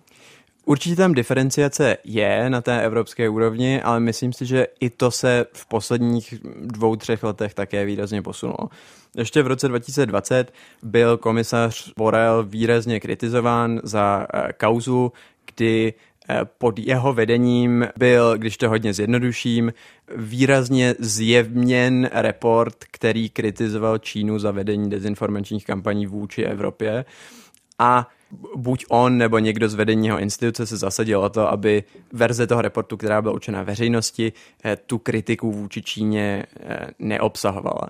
Určitě 0.65 0.97
tam 0.97 1.15
diferenciace 1.15 1.97
je 2.05 2.51
na 2.51 2.61
té 2.61 2.83
evropské 2.83 3.29
úrovni, 3.29 3.83
ale 3.83 4.01
myslím 4.01 4.33
si, 4.33 4.47
že 4.47 4.67
i 4.81 4.91
to 4.91 5.11
se 5.11 5.47
v 5.53 5.67
posledních 5.67 6.35
dvou, 6.61 6.97
třech 6.97 7.23
letech 7.23 7.55
také 7.55 7.85
výrazně 7.85 8.23
posunulo. 8.23 8.69
Ještě 9.17 9.43
v 9.43 9.47
roce 9.47 9.69
2020 9.69 10.53
byl 10.83 11.19
komisař 11.19 11.93
Borel 11.97 12.45
výrazně 12.45 13.01
kritizován 13.01 13.81
za 13.83 14.27
eh, 14.35 14.53
kauzu, 14.53 15.13
kdy 15.55 15.95
pod 16.59 16.79
jeho 16.79 17.13
vedením 17.13 17.89
byl, 17.99 18.39
když 18.39 18.57
to 18.57 18.69
hodně 18.69 18.95
zjednoduším, 18.95 19.73
výrazně 20.17 20.95
zjevněn 20.99 22.11
report, 22.13 22.77
který 22.91 23.31
kritizoval 23.31 23.99
Čínu 23.99 24.39
za 24.39 24.51
vedení 24.51 24.91
dezinformačních 24.91 25.67
kampaní 25.67 26.07
vůči 26.07 26.43
Evropě. 26.43 27.05
A 27.79 28.09
buď 28.57 28.85
on 28.89 29.19
nebo 29.19 29.39
někdo 29.39 29.69
z 29.69 29.75
vedení 29.75 30.07
jeho 30.07 30.19
instituce 30.19 30.67
se 30.67 30.77
zasadil 30.77 31.21
o 31.21 31.29
to, 31.29 31.49
aby 31.49 31.85
verze 32.13 32.47
toho 32.47 32.63
reportu, 32.63 32.97
která 32.97 33.23
byla 33.23 33.35
určená 33.35 33.63
veřejnosti, 33.63 34.33
eh, 34.65 34.77
tu 34.77 34.99
kritiku 34.99 35.53
vůči 35.53 35.83
Číně 35.83 36.47
eh, 36.61 36.87
neobsahovala. 36.99 37.89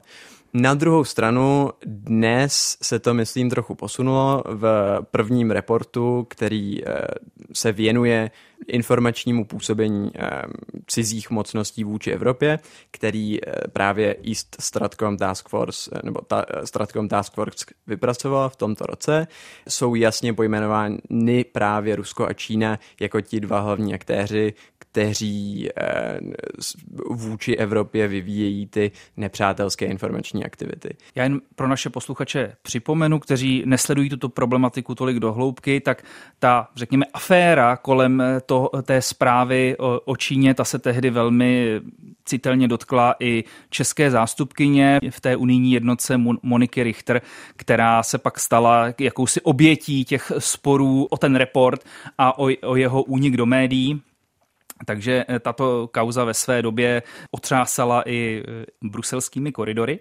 Na 0.54 0.74
druhou 0.74 1.04
stranu 1.04 1.70
dnes 1.86 2.76
se 2.82 2.98
to, 2.98 3.14
myslím, 3.14 3.50
trochu 3.50 3.74
posunulo 3.74 4.42
v 4.46 4.98
prvním 5.10 5.50
reportu, 5.50 6.26
který 6.30 6.88
eh, 6.88 7.04
se 7.52 7.72
věnuje 7.72 8.30
informačnímu 8.66 9.44
působení 9.44 10.10
eh, 10.14 10.42
cizích 10.86 11.30
mocností 11.30 11.84
vůči 11.84 12.10
Evropě, 12.10 12.58
který 12.90 13.38
eh, 13.44 13.52
právě 13.72 14.16
East 14.28 14.56
Stratcom 14.60 15.16
Task 15.16 15.48
Force 15.48 16.00
nebo 16.04 16.20
ta, 16.20 16.44
Stratcom 16.64 17.08
Task 17.08 17.34
Force 17.34 17.64
vypracoval 17.86 18.48
v 18.48 18.56
tomto 18.56 18.86
roce. 18.86 19.26
Jsou 19.68 19.94
jasně 19.94 20.34
pojmenovány 20.34 21.44
právě 21.52 21.96
Rusko 21.96 22.26
a 22.26 22.32
Čína 22.32 22.78
jako 23.00 23.20
ti 23.20 23.40
dva 23.40 23.60
hlavní 23.60 23.94
aktéři, 23.94 24.54
kteří 24.92 25.68
eh, 25.76 26.18
vůči 27.10 27.56
Evropě 27.56 28.08
vyvíjejí 28.08 28.66
ty 28.66 28.90
nepřátelské 29.16 29.86
informační 29.86 30.44
aktivity. 30.44 30.96
Já 31.14 31.22
jen 31.22 31.40
pro 31.54 31.68
naše 31.68 31.90
posluchače 31.90 32.56
připomenu, 32.62 33.18
kteří 33.18 33.62
nesledují 33.66 34.08
tuto 34.08 34.28
problematiku 34.28 34.94
tolik 34.94 35.16
do 35.16 35.32
hloubky, 35.32 35.80
tak 35.80 36.04
ta, 36.38 36.68
řekněme, 36.76 37.04
aféra 37.14 37.76
kolem 37.76 38.20
eh, 38.20 38.40
to, 38.46 38.70
té 38.82 39.02
zprávy 39.02 39.76
o, 39.78 40.00
o 40.04 40.16
Číně, 40.16 40.54
ta 40.54 40.64
se 40.64 40.78
tehdy 40.78 41.10
velmi 41.10 41.80
citelně 42.24 42.68
dotkla 42.68 43.14
i 43.20 43.44
české 43.70 44.10
zástupkyně 44.10 45.00
v 45.10 45.20
té 45.20 45.36
unijní 45.36 45.72
jednotce 45.72 46.16
Moniky 46.42 46.82
Richter, 46.82 47.22
která 47.56 48.02
se 48.02 48.18
pak 48.18 48.40
stala 48.40 48.94
jakousi 48.98 49.40
obětí 49.40 50.04
těch 50.04 50.32
sporů 50.38 51.04
o 51.10 51.16
ten 51.16 51.36
report 51.36 51.84
a 52.18 52.38
o, 52.38 52.48
o 52.62 52.76
jeho 52.76 53.02
únik 53.02 53.36
do 53.36 53.46
médií. 53.46 54.02
Takže 54.84 55.24
eh, 55.28 55.38
tato 55.38 55.88
kauza 55.92 56.24
ve 56.24 56.34
své 56.34 56.62
době 56.62 57.02
otřásala 57.30 58.02
i 58.06 58.42
eh, 58.48 58.64
bruselskými 58.82 59.52
koridory. 59.52 60.00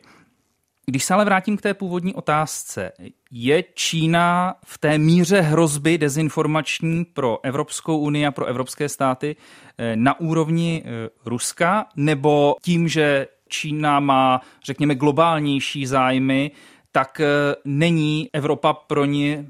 Když 0.85 1.03
se 1.03 1.13
ale 1.13 1.25
vrátím 1.25 1.57
k 1.57 1.61
té 1.61 1.73
původní 1.73 2.13
otázce, 2.13 2.91
je 3.31 3.63
Čína 3.73 4.55
v 4.65 4.77
té 4.77 4.97
míře 4.97 5.41
hrozby 5.41 5.97
dezinformační 5.97 7.05
pro 7.05 7.39
Evropskou 7.43 7.97
unii 7.97 8.25
a 8.25 8.31
pro 8.31 8.45
evropské 8.45 8.89
státy 8.89 9.35
eh, 9.77 9.95
na 9.95 10.19
úrovni 10.19 10.83
Ruska, 11.25 11.85
nebo 11.95 12.55
tím, 12.61 12.87
že 12.87 13.27
Čína 13.47 13.99
má, 13.99 14.41
řekněme, 14.65 14.95
globálnější 14.95 15.85
zájmy, 15.85 16.51
tak 16.91 17.21
není 17.65 18.29
Evropa 18.33 18.73
pro 18.73 19.05
ně 19.05 19.45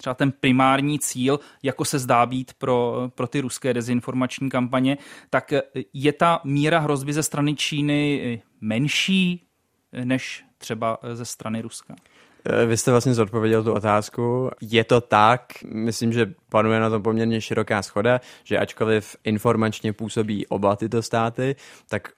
třeba 0.00 0.14
ten 0.14 0.32
primární 0.32 0.98
cíl, 0.98 1.40
jako 1.62 1.84
se 1.84 1.98
zdá 1.98 2.26
být 2.26 2.54
pro, 2.54 3.10
pro 3.14 3.26
ty 3.26 3.40
ruské 3.40 3.74
dezinformační 3.74 4.50
kampaně, 4.50 4.98
tak 5.30 5.52
je 5.94 6.12
ta 6.12 6.40
míra 6.44 6.78
hrozby 6.78 7.12
ze 7.12 7.22
strany 7.22 7.54
Číny 7.54 8.42
menší 8.60 9.46
než 10.04 10.44
třeba 10.58 10.98
ze 11.12 11.24
strany 11.24 11.62
Ruska? 11.62 11.96
Eh, 12.44 12.66
vy 12.66 12.76
jste 12.76 12.90
vlastně 12.90 13.14
zodpověděl 13.14 13.64
tu 13.64 13.72
otázku. 13.72 14.50
Je 14.60 14.84
to 14.84 15.00
tak, 15.00 15.42
myslím, 15.64 16.12
že 16.12 16.34
panuje 16.48 16.80
na 16.80 16.90
tom 16.90 17.02
poměrně 17.02 17.40
široká 17.40 17.82
schoda, 17.82 18.20
že 18.44 18.58
ačkoliv 18.58 19.16
informačně 19.24 19.92
působí 19.92 20.46
oba 20.46 20.76
tyto 20.76 21.02
státy, 21.02 21.56
tak 21.88 22.08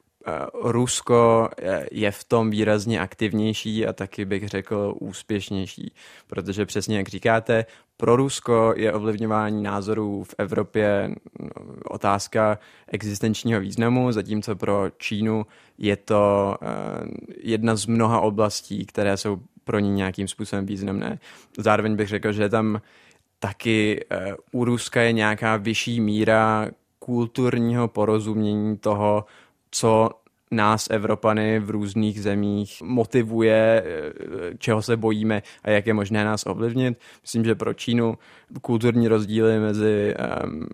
Rusko 0.63 1.49
eh, 1.59 1.87
je 1.93 2.11
v 2.11 2.25
tom 2.25 2.51
výrazně 2.51 3.01
aktivnější 3.01 3.87
a 3.87 3.93
taky 3.93 4.25
bych 4.25 4.49
řekl 4.49 4.95
úspěšnější, 5.01 5.95
protože 6.27 6.67
přesně 6.67 6.97
jak 6.97 7.09
říkáte, 7.09 7.67
pro 7.97 8.17
Rusko 8.17 8.75
je 8.77 8.93
ovlivňování 8.93 9.63
názorů 9.63 10.25
v 10.25 10.35
Evropě 10.39 11.15
no, 11.41 11.49
otázka 11.85 12.59
existenčního 12.89 13.61
významu, 13.61 14.13
zatímco 14.13 14.57
pro 14.57 14.91
Čínu 14.99 15.47
je 15.79 15.97
to 15.97 16.57
eh, 16.63 16.67
jedna 17.41 17.77
z 17.77 17.87
mnoha 17.87 18.21
oblastí, 18.21 18.87
které 18.87 19.17
jsou 19.17 19.39
pro 19.65 19.79
ní 19.79 19.91
nějakým 19.91 20.29
způsobem 20.29 20.67
významné. 20.67 21.19
Zároveň 21.59 21.97
bych 21.97 22.09
řekl, 22.09 22.33
že 22.33 22.49
tam 22.49 22.81
taky 23.39 24.05
u 24.53 24.65
Ruska 24.65 25.03
je 25.03 25.13
nějaká 25.13 25.57
vyšší 25.57 26.01
míra 26.01 26.69
kulturního 26.99 27.89
porozumění 27.89 28.79
toho, 28.79 29.25
co 29.73 30.22
nás, 30.53 30.87
Evropany 30.91 31.59
v 31.59 31.71
různých 31.71 32.23
zemích 32.23 32.83
motivuje, 32.83 33.85
eh, 33.87 34.59
čeho 34.59 34.83
se 34.83 34.97
bojíme 34.97 35.43
a 35.63 35.71
jak 35.71 35.87
je 35.87 35.95
možné 35.95 36.25
nás 36.25 36.47
ovlivnit. 36.47 36.99
Myslím, 37.23 37.45
že 37.45 37.55
pro 37.55 37.75
Čínu 37.75 38.19
kulturní 38.63 39.09
rozdíly 39.09 39.59
mezi 39.59 40.15
um, 40.45 40.67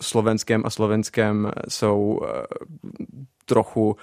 Slovenskem 0.00 0.62
a 0.64 0.70
Slovenskem 0.70 1.50
jsou 1.68 2.20
uh, 2.22 2.28
trochu 3.44 3.96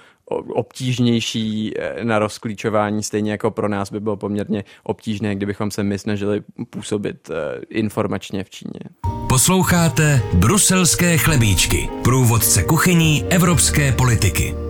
obtížnější 0.54 1.72
eh, 1.78 2.04
na 2.04 2.18
rozklíčování, 2.18 3.02
stejně 3.02 3.30
jako 3.30 3.50
pro 3.50 3.68
nás 3.68 3.92
by 3.92 4.00
bylo 4.00 4.16
poměrně 4.16 4.64
obtížné, 4.82 5.34
kdybychom 5.34 5.70
se 5.70 5.82
my 5.82 5.98
snažili 5.98 6.42
působit 6.70 7.30
informačně 7.68 8.44
v 8.44 8.50
Číně. 8.50 8.80
Posloucháte 9.28 10.22
Bruselské 10.34 11.18
chlebíčky, 11.18 11.88
průvodce 12.04 12.62
kuchyní 12.62 13.24
evropské 13.30 13.92
politiky. 13.92 14.69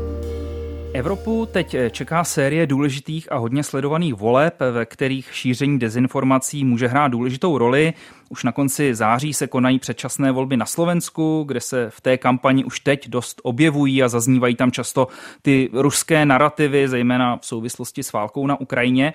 Evropu 0.92 1.47
teď 1.52 1.75
eh, 1.75 1.90
čeká 1.90 2.25
série 2.25 2.66
důležitých 2.66 3.32
a 3.32 3.37
hodně 3.37 3.62
sledovaných 3.62 4.14
voleb, 4.14 4.54
ve 4.73 4.87
kterých 4.87 5.35
šíření 5.35 5.78
dezinformací 5.78 6.64
může 6.64 6.88
hrát 6.88 7.09
důležitou 7.09 7.59
roli. 7.59 7.92
Už 8.28 8.44
na 8.44 8.52
konci 8.52 8.94
září 8.94 9.35
se 9.35 9.47
konají 9.47 9.78
předčasné 9.78 10.32
volby 10.32 10.56
na 10.56 10.66
Slovensku, 10.66 11.44
kde 11.47 11.61
se 11.61 11.90
v 11.90 12.00
té 12.00 12.18
kampani 12.18 12.64
už 12.64 12.80
teď 12.80 13.09
dost 13.09 13.40
objevují 13.44 14.02
a 14.02 14.09
zaznívají 14.09 14.54
tam 14.54 14.73
často 14.73 15.09
ty 15.42 15.70
ruské 15.73 16.26
narrativy, 16.26 16.88
zejména 16.88 17.37
v 17.37 17.47
souvislosti 17.47 18.02
s 18.02 18.12
válkou 18.12 18.47
na 18.47 18.61
Ukrajině. 18.61 19.14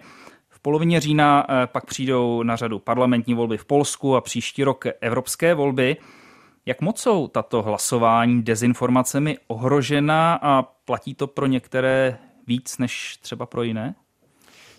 V 0.50 0.60
polovině 0.60 1.00
října 1.00 1.46
eh, 1.50 1.68
pak 1.68 1.86
přijdou 1.86 2.44
na 2.44 2.56
řadu 2.56 2.80
parlamentní 2.80 3.34
volby 3.34 3.58
v 3.58 3.66
Polsku 3.66 4.16
a 4.16 4.22
příští 4.22 4.64
rok 4.64 4.86
evropské 5.02 5.54
volby. 5.54 5.98
Jak 6.66 6.82
moc 6.82 7.02
jsou 7.02 7.28
tato 7.28 7.62
hlasování 7.62 8.44
dezinformacemi 8.44 9.38
ohrožena 9.48 10.34
a 10.42 10.62
platí 10.62 11.16
to 11.16 11.28
pro 11.28 11.46
některé 11.46 12.18
víc 12.48 12.78
než 12.78 13.18
třeba 13.22 13.46
pro 13.46 13.64
jiné? 13.64 13.96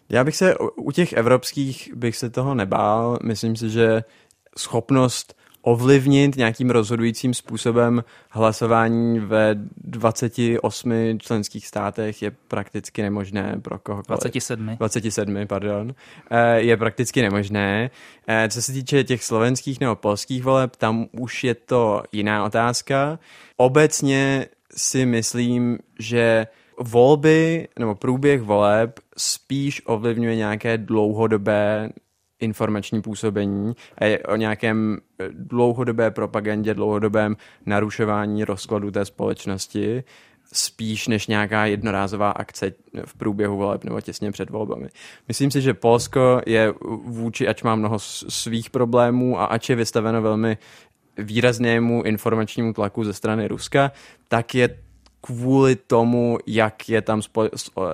Já 0.09 0.25
bych 0.25 0.37
se 0.37 0.59
u 0.77 0.93
těch 0.93 1.13
evropských 1.13 1.91
bych 1.95 2.17
se 2.17 2.31
toho 2.31 2.55
nebál. 2.55 3.19
Myslím 3.23 3.57
si, 3.57 3.71
že 3.71 4.05
schopnost 4.59 5.37
ovlivnit 5.67 6.37
nějakým 6.37 6.71
rozhodujícím 6.71 7.35
způsobem 7.35 8.05
hlasování 8.31 9.21
ve 9.21 9.51
28 9.77 10.93
členských 11.19 11.67
státech 11.67 12.23
je 12.23 12.31
prakticky 12.49 13.03
nemožné 13.03 13.61
pro 13.63 13.79
kohokoliv. 13.79 14.21
27. 14.21 14.77
27, 14.79 15.47
pardon. 15.47 15.95
Eh, 16.31 16.61
je 16.61 16.77
prakticky 16.77 17.23
nemožné. 17.23 17.91
Eh, 18.29 18.49
co 18.49 18.63
se 18.63 18.73
týče 18.73 19.05
těch 19.05 19.25
slovenských 19.25 19.81
nebo 19.81 19.97
polských 19.97 20.45
voleb, 20.45 20.77
tam 20.77 21.07
už 21.13 21.45
je 21.45 21.55
to 21.55 22.03
jiná 22.13 22.45
otázka. 22.45 23.19
Obecně 23.57 24.47
si 24.77 25.07
myslím, 25.07 25.79
že 25.99 26.47
volby 26.81 27.69
nebo 27.79 27.95
průběh 27.95 28.43
voleb 28.43 29.01
spíš 29.17 29.83
ovlivňuje 29.87 30.37
nějaké 30.37 30.79
dlouhodobé 30.79 31.91
informační 32.41 33.03
působení 33.03 33.77
a 33.99 34.05
je 34.05 34.19
o 34.19 34.37
nějakém 34.37 34.99
eh, 35.21 35.29
dlouhodobé 35.31 36.11
propagandě, 36.11 36.75
dlouhodobém 36.75 37.37
narušování 37.67 38.45
rozkladu 38.45 38.91
té 38.91 39.05
společnosti, 39.05 40.05
spíš 40.53 41.09
než 41.09 41.27
nějaká 41.27 41.67
jednorázová 41.67 42.31
akce 42.31 42.73
v 43.05 43.15
průběhu 43.15 43.57
voleb 43.57 43.85
nebo 43.85 44.01
těsně 44.01 44.33
před 44.33 44.51
volbami. 44.51 44.89
Myslím 45.29 45.51
si, 45.51 45.61
že 45.61 45.75
Polsko 45.75 46.41
je 46.47 46.75
vůči, 47.05 47.49
ač 47.49 47.63
má 47.63 47.75
mnoho 47.75 47.99
svých 47.99 48.71
problémů 48.71 49.41
a 49.41 49.45
ač 49.45 49.71
je 49.71 49.77
vystaveno 49.77 50.23
velmi 50.23 50.59
výraznému 51.19 52.03
informačnímu 52.03 52.73
tlaku 52.73 53.05
ze 53.05 53.13
strany 53.13 53.49
Ruska, 53.49 53.93
tak 54.29 54.55
je 54.55 54.79
kvůli 55.27 55.77
tomu, 55.77 56.39
jak 56.47 56.89
je 56.89 57.03
tam 57.03 57.23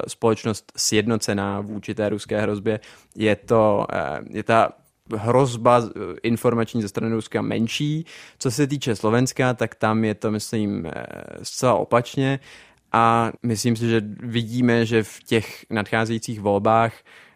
společnost 0.08 0.72
sjednocená 0.76 1.60
vůči 1.60 1.94
té 1.94 2.08
ruské 2.08 2.40
hrozbě, 2.40 2.80
je 3.16 3.36
to, 3.36 3.86
eh, 3.92 4.20
je 4.30 4.42
ta 4.42 4.72
hrozba 5.16 5.82
informační 6.22 6.82
ze 6.82 6.88
strany 6.88 7.14
Ruska 7.14 7.42
menší. 7.42 8.06
Co 8.38 8.50
se 8.50 8.66
týče 8.66 8.96
Slovenska, 8.96 9.54
tak 9.54 9.74
tam 9.74 10.04
je 10.04 10.14
to, 10.14 10.30
myslím, 10.30 10.86
eh, 10.86 10.90
zcela 11.42 11.74
opačně 11.74 12.40
a 12.92 13.32
myslím 13.42 13.76
si, 13.76 13.88
že 13.88 14.02
vidíme, 14.20 14.86
že 14.86 15.02
v 15.02 15.22
těch 15.22 15.66
nadcházejících 15.70 16.40
volbách 16.40 16.92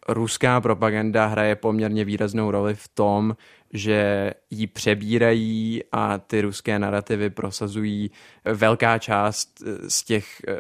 ruská 0.09 0.61
propaganda 0.61 1.27
hraje 1.27 1.57
poměrně 1.57 2.05
výraznou 2.05 2.51
roli 2.51 2.75
v 2.75 2.89
tom, 2.89 3.37
že 3.73 4.33
ji 4.51 4.67
přebírají 4.67 5.81
a 5.93 6.19
ty 6.19 6.41
ruské 6.41 6.79
narrativy 6.79 7.31
prosazují 7.31 8.11
velká 8.45 8.99
část 8.99 9.63
eh, 9.67 9.91
z 9.91 10.05
těch 10.05 10.27
eh, 10.49 10.53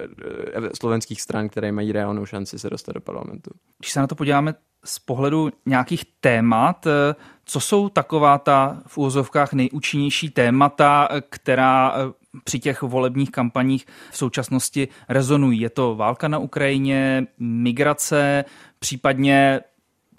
eh, 0.55 0.71
slovenských 0.75 1.23
stran, 1.23 1.49
které 1.49 1.73
mají 1.73 1.93
reálnou 1.93 2.27
šanci 2.27 2.59
se 2.59 2.71
dostat 2.71 2.93
do 2.93 3.01
parlamentu. 3.01 3.51
Když 3.79 3.93
se 3.93 4.01
na 4.01 4.07
to 4.07 4.15
podíváme 4.15 4.55
z 4.85 4.99
pohledu 4.99 5.51
nějakých 5.67 6.05
témat, 6.21 6.87
co 7.45 7.61
jsou 7.61 7.89
taková 7.89 8.39
ta 8.39 8.83
v 8.87 8.99
úvozovkách 8.99 9.53
nejúčinnější 9.53 10.31
témata, 10.31 11.09
která 11.29 11.95
při 12.45 12.59
těch 12.59 12.83
volebních 12.83 13.31
kampaních 13.31 13.87
v 14.11 14.17
současnosti 14.17 14.89
rezonují? 15.09 15.61
Je 15.61 15.71
to 15.71 15.97
válka 15.97 16.29
na 16.29 16.39
Ukrajině, 16.39 17.27
migrace, 17.39 18.45
případně 18.79 19.61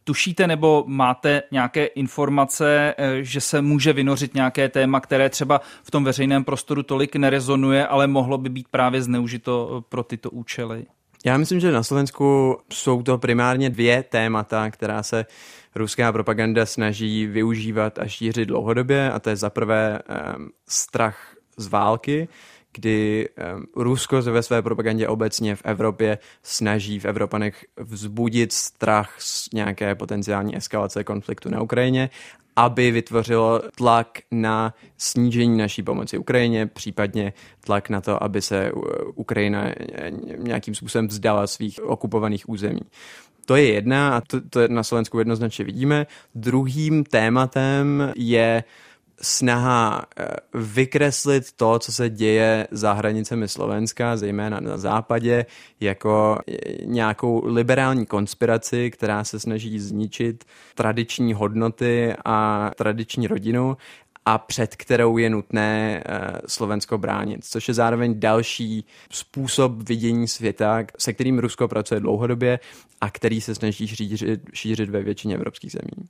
Tušíte 0.08 0.48
nebo 0.48 0.84
máte 0.88 1.44
nějaké 1.52 1.86
informace, 1.86 2.94
eh, 2.98 3.24
že 3.24 3.42
se 3.42 3.62
může 3.62 3.94
vynořit 3.94 4.34
nějaké 4.34 4.70
téma, 4.70 5.00
které 5.00 5.30
třeba 5.30 5.62
v 5.84 5.92
tom 5.92 6.04
veřejném 6.04 6.44
prostoru 6.44 6.84
tolik 6.84 7.16
nerezonuje, 7.16 7.88
ale 7.88 8.08
mohlo 8.08 8.38
by 8.38 8.50
být 8.50 8.68
právě 8.72 9.02
zneužito 9.02 9.78
eh, 9.78 9.86
pro 9.90 10.04
tyto 10.04 10.30
účely? 10.30 10.86
Já 11.26 11.38
myslím, 11.38 11.60
že 11.60 11.72
na 11.72 11.84
Slovensku 11.84 12.58
jsou 12.74 13.04
to 13.04 13.18
primárně 13.18 13.70
dvě 13.70 14.04
témata, 14.04 14.72
která 14.72 15.04
se 15.04 15.26
ruská 15.76 16.12
propaganda 16.12 16.66
snaží 16.66 17.26
využívat 17.26 18.00
a 18.00 18.08
šířit 18.08 18.48
dlouhodobě, 18.48 19.12
a 19.12 19.20
to 19.20 19.30
je 19.30 19.36
za 19.36 19.50
prvé 19.50 20.00
um, 20.38 20.50
strach 20.68 21.36
z 21.58 21.68
války, 21.68 22.28
kdy 22.78 23.30
Rusko 23.76 24.22
se 24.22 24.32
ve 24.32 24.44
své 24.44 24.62
propagandě 24.62 25.08
obecně 25.08 25.56
v 25.56 25.62
Evropě 25.66 26.18
snaží 26.44 27.00
v 27.00 27.06
Evropanech 27.06 27.66
vzbudit 27.78 28.54
strach 28.54 29.16
z 29.20 29.50
nějaké 29.54 29.96
potenciální 29.96 30.58
eskalace 30.58 31.04
konfliktu 31.04 31.50
na 31.50 31.62
Ukrajině 31.62 32.10
aby 32.58 32.92
vytvořilo 32.92 33.62
tlak 33.76 34.08
na 34.32 34.74
snížení 34.98 35.58
naší 35.58 35.84
pomoci 35.84 36.18
Ukrajině, 36.18 36.66
případně 36.66 37.34
tlak 37.66 37.90
na 37.90 38.02
to, 38.02 38.24
aby 38.24 38.42
se 38.42 38.72
Ukrajina 39.16 39.74
nějakým 40.38 40.76
způsobem 40.76 41.08
vzdala 41.08 41.48
svých 41.48 41.80
okupovaných 41.84 42.50
území. 42.50 42.82
To 43.46 43.56
je 43.56 43.74
jedna 43.74 44.18
a 44.18 44.22
to, 44.22 44.42
to 44.42 44.68
na 44.68 44.84
Slovensku 44.84 45.20
jednoznačně 45.20 45.66
vidíme. 45.66 46.08
Druhým 46.36 47.04
tématem 47.04 48.14
je 48.16 48.64
snaha 49.22 50.06
eh, 50.20 50.28
vykreslit 50.54 51.52
to, 51.52 51.80
co 51.80 51.94
se 51.94 52.10
děje 52.10 52.68
za 52.72 52.94
hranicemi 52.94 53.48
Slovenska, 53.48 54.18
zejména 54.18 54.60
na 54.60 54.78
západě, 54.78 55.46
jako 55.80 56.38
eh, 56.48 56.54
nějakou 56.86 57.46
liberální 57.46 58.06
konspiraci, 58.06 58.92
která 58.92 59.24
se 59.24 59.40
snaží 59.40 59.80
zničit 59.80 60.44
tradiční 60.76 61.34
hodnoty 61.34 62.16
a 62.26 62.72
tradiční 62.76 63.28
rodinu 63.28 63.78
a 64.26 64.38
před 64.38 64.76
kterou 64.76 65.18
je 65.18 65.30
nutné 65.30 66.04
eh, 66.06 66.32
Slovensko 66.48 66.98
bránit, 66.98 67.46
což 67.46 67.68
je 67.68 67.74
zároveň 67.74 68.20
další 68.20 68.86
způsob 69.12 69.72
vidění 69.72 70.28
světa, 70.28 70.84
se 70.98 71.14
kterým 71.14 71.40
Rusko 71.40 71.68
pracuje 71.68 72.00
dlouhodobě 72.00 72.60
a 73.02 73.10
který 73.10 73.42
se 73.42 73.56
snaží 73.56 73.88
šířit, 73.88 74.42
šířit 74.54 74.90
ve 74.90 75.04
většině 75.04 75.36
evropských 75.36 75.72
zemí. 75.72 76.08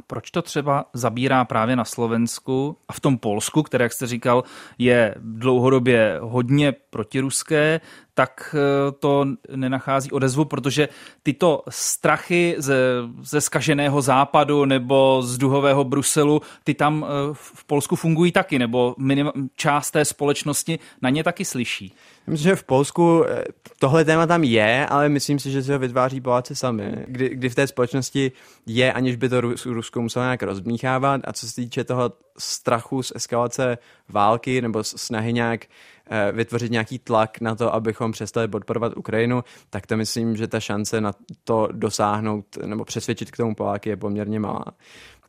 A 0.00 0.02
proč 0.06 0.30
to 0.30 0.42
třeba 0.42 0.84
zabírá 0.92 1.44
právě 1.44 1.76
na 1.76 1.84
Slovensku 1.84 2.76
a 2.88 2.92
v 2.92 3.00
tom 3.00 3.18
Polsku, 3.18 3.62
které, 3.62 3.82
jak 3.82 3.92
jste 3.92 4.06
říkal, 4.06 4.44
je 4.78 5.14
dlouhodobě 5.18 6.18
hodně 6.22 6.72
protiruské, 6.90 7.80
tak 8.20 8.54
eh, 8.54 8.92
to 8.92 9.26
nenachází 9.56 10.10
odezvu, 10.12 10.44
protože 10.44 10.88
tyto 11.22 11.62
strachy 11.68 12.54
ze, 12.58 12.76
ze 13.22 13.40
skaženého 13.40 14.02
západu 14.02 14.64
nebo 14.64 15.22
z 15.22 15.38
duhového 15.38 15.84
Bruselu, 15.84 16.42
ty 16.64 16.74
tam 16.74 17.06
eh, 17.06 17.08
v 17.32 17.64
Polsku 17.64 17.96
fungují 17.96 18.32
taky, 18.32 18.58
nebo 18.58 18.94
minima, 18.98 19.32
část 19.56 19.90
té 19.90 20.04
společnosti 20.04 20.78
na 21.02 21.10
ně 21.10 21.24
taky 21.24 21.44
slyší. 21.44 21.94
Myslím, 22.26 22.50
že 22.50 22.56
v 22.56 22.64
Polsku 22.64 23.24
eh, 23.24 23.44
tohle 23.78 24.04
téma 24.04 24.26
tam 24.26 24.44
je, 24.44 24.86
ale 24.86 25.08
myslím 25.08 25.38
si, 25.38 25.50
že 25.50 25.62
se 25.62 25.72
ho 25.72 25.78
vytváří 25.78 26.20
Poláci 26.20 26.56
sami. 26.56 27.04
Kdy, 27.06 27.28
kdy 27.28 27.48
v 27.48 27.54
té 27.54 27.66
společnosti 27.66 28.32
je, 28.66 28.92
aniž 28.92 29.16
by 29.16 29.28
to 29.28 29.40
Rusko 29.64 30.02
muselo 30.02 30.24
nějak 30.24 30.42
rozmíchávat. 30.42 31.20
A 31.24 31.32
co 31.32 31.48
se 31.48 31.54
týče 31.54 31.84
toho 31.84 32.12
strachu 32.38 33.02
z 33.02 33.12
eskalace 33.14 33.78
války 34.08 34.62
nebo 34.62 34.84
snahy 34.84 35.32
nějak 35.32 35.66
vytvořit 36.32 36.72
nějaký 36.72 36.98
tlak 36.98 37.40
na 37.40 37.54
to, 37.54 37.74
abychom 37.74 38.12
přestali 38.12 38.48
podporovat 38.48 38.92
Ukrajinu, 38.96 39.44
tak 39.70 39.86
to 39.86 39.96
myslím, 39.96 40.36
že 40.36 40.46
ta 40.46 40.60
šance 40.60 41.00
na 41.00 41.12
to 41.44 41.68
dosáhnout 41.72 42.56
nebo 42.64 42.84
přesvědčit 42.84 43.30
k 43.30 43.36
tomu 43.36 43.54
Poláky 43.54 43.88
je 43.88 43.96
poměrně 43.96 44.40
malá. 44.40 44.64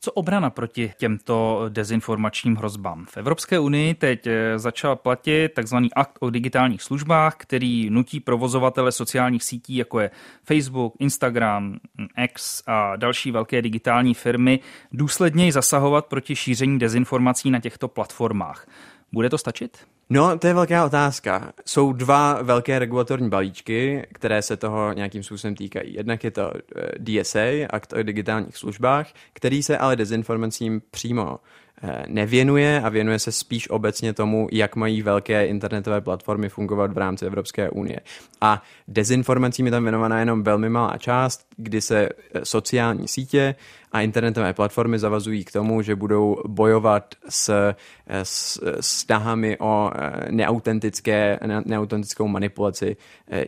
Co 0.03 0.11
obrana 0.11 0.49
proti 0.49 0.93
těmto 0.97 1.65
dezinformačním 1.69 2.55
hrozbám? 2.55 3.05
V 3.05 3.17
Evropské 3.17 3.59
unii 3.59 3.93
teď 3.93 4.27
eh, 4.27 4.59
začal 4.59 4.95
platit 4.95 5.49
tzv. 5.63 5.75
akt 5.95 6.17
o 6.19 6.29
digitálních 6.29 6.81
službách, 6.81 7.35
který 7.37 7.89
nutí 7.89 8.19
provozovatele 8.19 8.91
sociálních 8.91 9.43
sítí, 9.43 9.75
jako 9.75 9.99
je 9.99 10.11
Facebook, 10.43 10.93
Instagram, 10.99 11.79
X 12.23 12.63
a 12.67 12.95
další 12.95 13.31
velké 13.31 13.61
digitální 13.61 14.13
firmy, 14.13 14.59
důsledněji 14.91 15.51
zasahovat 15.51 16.05
proti 16.05 16.35
šíření 16.35 16.79
dezinformací 16.79 17.51
na 17.51 17.59
těchto 17.59 17.87
platformách. 17.87 18.67
Bude 19.11 19.29
to 19.29 19.37
stačit? 19.37 19.77
No, 20.13 20.37
to 20.37 20.47
je 20.47 20.53
velká 20.53 20.85
otázka. 20.85 21.53
Jsou 21.65 21.93
dva 21.93 22.41
velké 22.41 22.79
regulatorní 22.79 23.29
balíčky, 23.29 24.07
které 24.13 24.41
se 24.41 24.57
toho 24.57 24.93
nějakým 24.93 25.23
způsobem 25.23 25.55
týkají. 25.55 25.93
Jednak 25.93 26.23
je 26.23 26.31
to 26.31 26.51
eh, 26.75 26.89
DSA, 26.99 27.67
akt 27.69 27.93
o 27.93 28.03
digitálních 28.03 28.57
službách, 28.57 29.07
který 29.33 29.63
se 29.63 29.77
ale 29.77 29.95
dezinformacím 29.95 30.81
přímo 30.91 31.39
Eh, 31.83 32.03
nevěnuje 32.07 32.81
a 32.81 32.89
věnuje 32.89 33.19
se 33.19 33.31
spíš 33.31 33.69
obecně 33.69 34.13
tomu, 34.13 34.47
jak 34.51 34.75
mají 34.75 35.01
velké 35.01 35.45
internetové 35.45 36.01
platformy 36.01 36.49
fungovat 36.49 36.93
v 36.93 36.97
rámci 36.97 37.25
Evropské 37.25 37.69
unie. 37.69 37.99
A 38.41 38.63
dezinformacím 38.87 39.65
je 39.65 39.71
tam 39.71 39.83
věnovaná 39.83 40.19
jenom 40.19 40.43
velmi 40.43 40.69
malá 40.69 40.97
část, 40.97 41.45
kdy 41.57 41.81
se 41.81 42.09
eh, 42.09 42.45
sociální 42.45 43.07
sítě 43.07 43.55
a 43.91 44.01
internetové 44.01 44.53
platformy 44.53 44.99
zavazují 44.99 45.45
k 45.45 45.51
tomu, 45.51 45.81
že 45.81 45.95
budou 45.95 46.37
bojovat 46.47 47.15
s, 47.29 47.49
eh, 47.49 47.75
s 48.23 48.59
snahami 48.79 49.57
o 49.59 49.91
neautentické, 50.29 51.39
neautentickou 51.65 52.27
manipulaci 52.27 52.97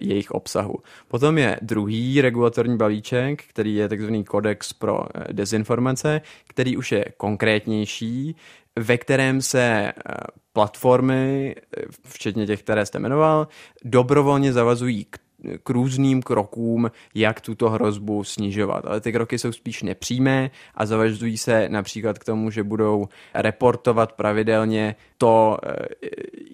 jejich 0.02 0.32
obsahu. 0.32 0.76
Potom 1.08 1.38
je 1.38 1.60
druhý 1.62 2.22
regulatorní 2.22 2.78
balíček, 2.78 3.44
který 3.44 3.76
je 3.76 3.90
takzvaný 3.90 4.24
kodex 4.24 4.74
pro 4.74 5.06
dezinformace, 5.32 6.22
který 6.48 6.78
už 6.78 6.92
je 6.92 7.06
konkrétnější 7.18 8.36
ve 8.80 8.98
kterém 8.98 9.42
se 9.42 9.62
eh, 9.62 9.94
platformy, 10.54 11.56
eh, 11.58 11.82
včetně 12.04 12.48
těch, 12.48 12.64
které 12.64 12.86
jste 12.86 13.00
jmenoval, 13.00 13.48
dobrovolně 13.86 14.54
zavazují 14.54 15.06
k 15.06 15.18
k 15.64 15.70
různým 15.70 16.22
krokům, 16.22 16.92
jak 17.16 17.42
tuto 17.42 17.70
hrozbu 17.70 18.24
snižovat. 18.24 18.86
Ale 18.86 19.02
ty 19.02 19.12
kroky 19.12 19.40
jsou 19.40 19.52
spíš 19.52 19.84
nepřímé 19.84 20.52
a 20.76 20.86
zavažují 20.86 21.38
se 21.38 21.70
například 21.70 22.20
k 22.20 22.24
tomu, 22.24 22.52
že 22.52 22.64
budou 22.64 23.08
reportovat 23.34 24.14
pravidelně 24.14 24.96
to, 25.18 25.58
eh, 25.66 25.86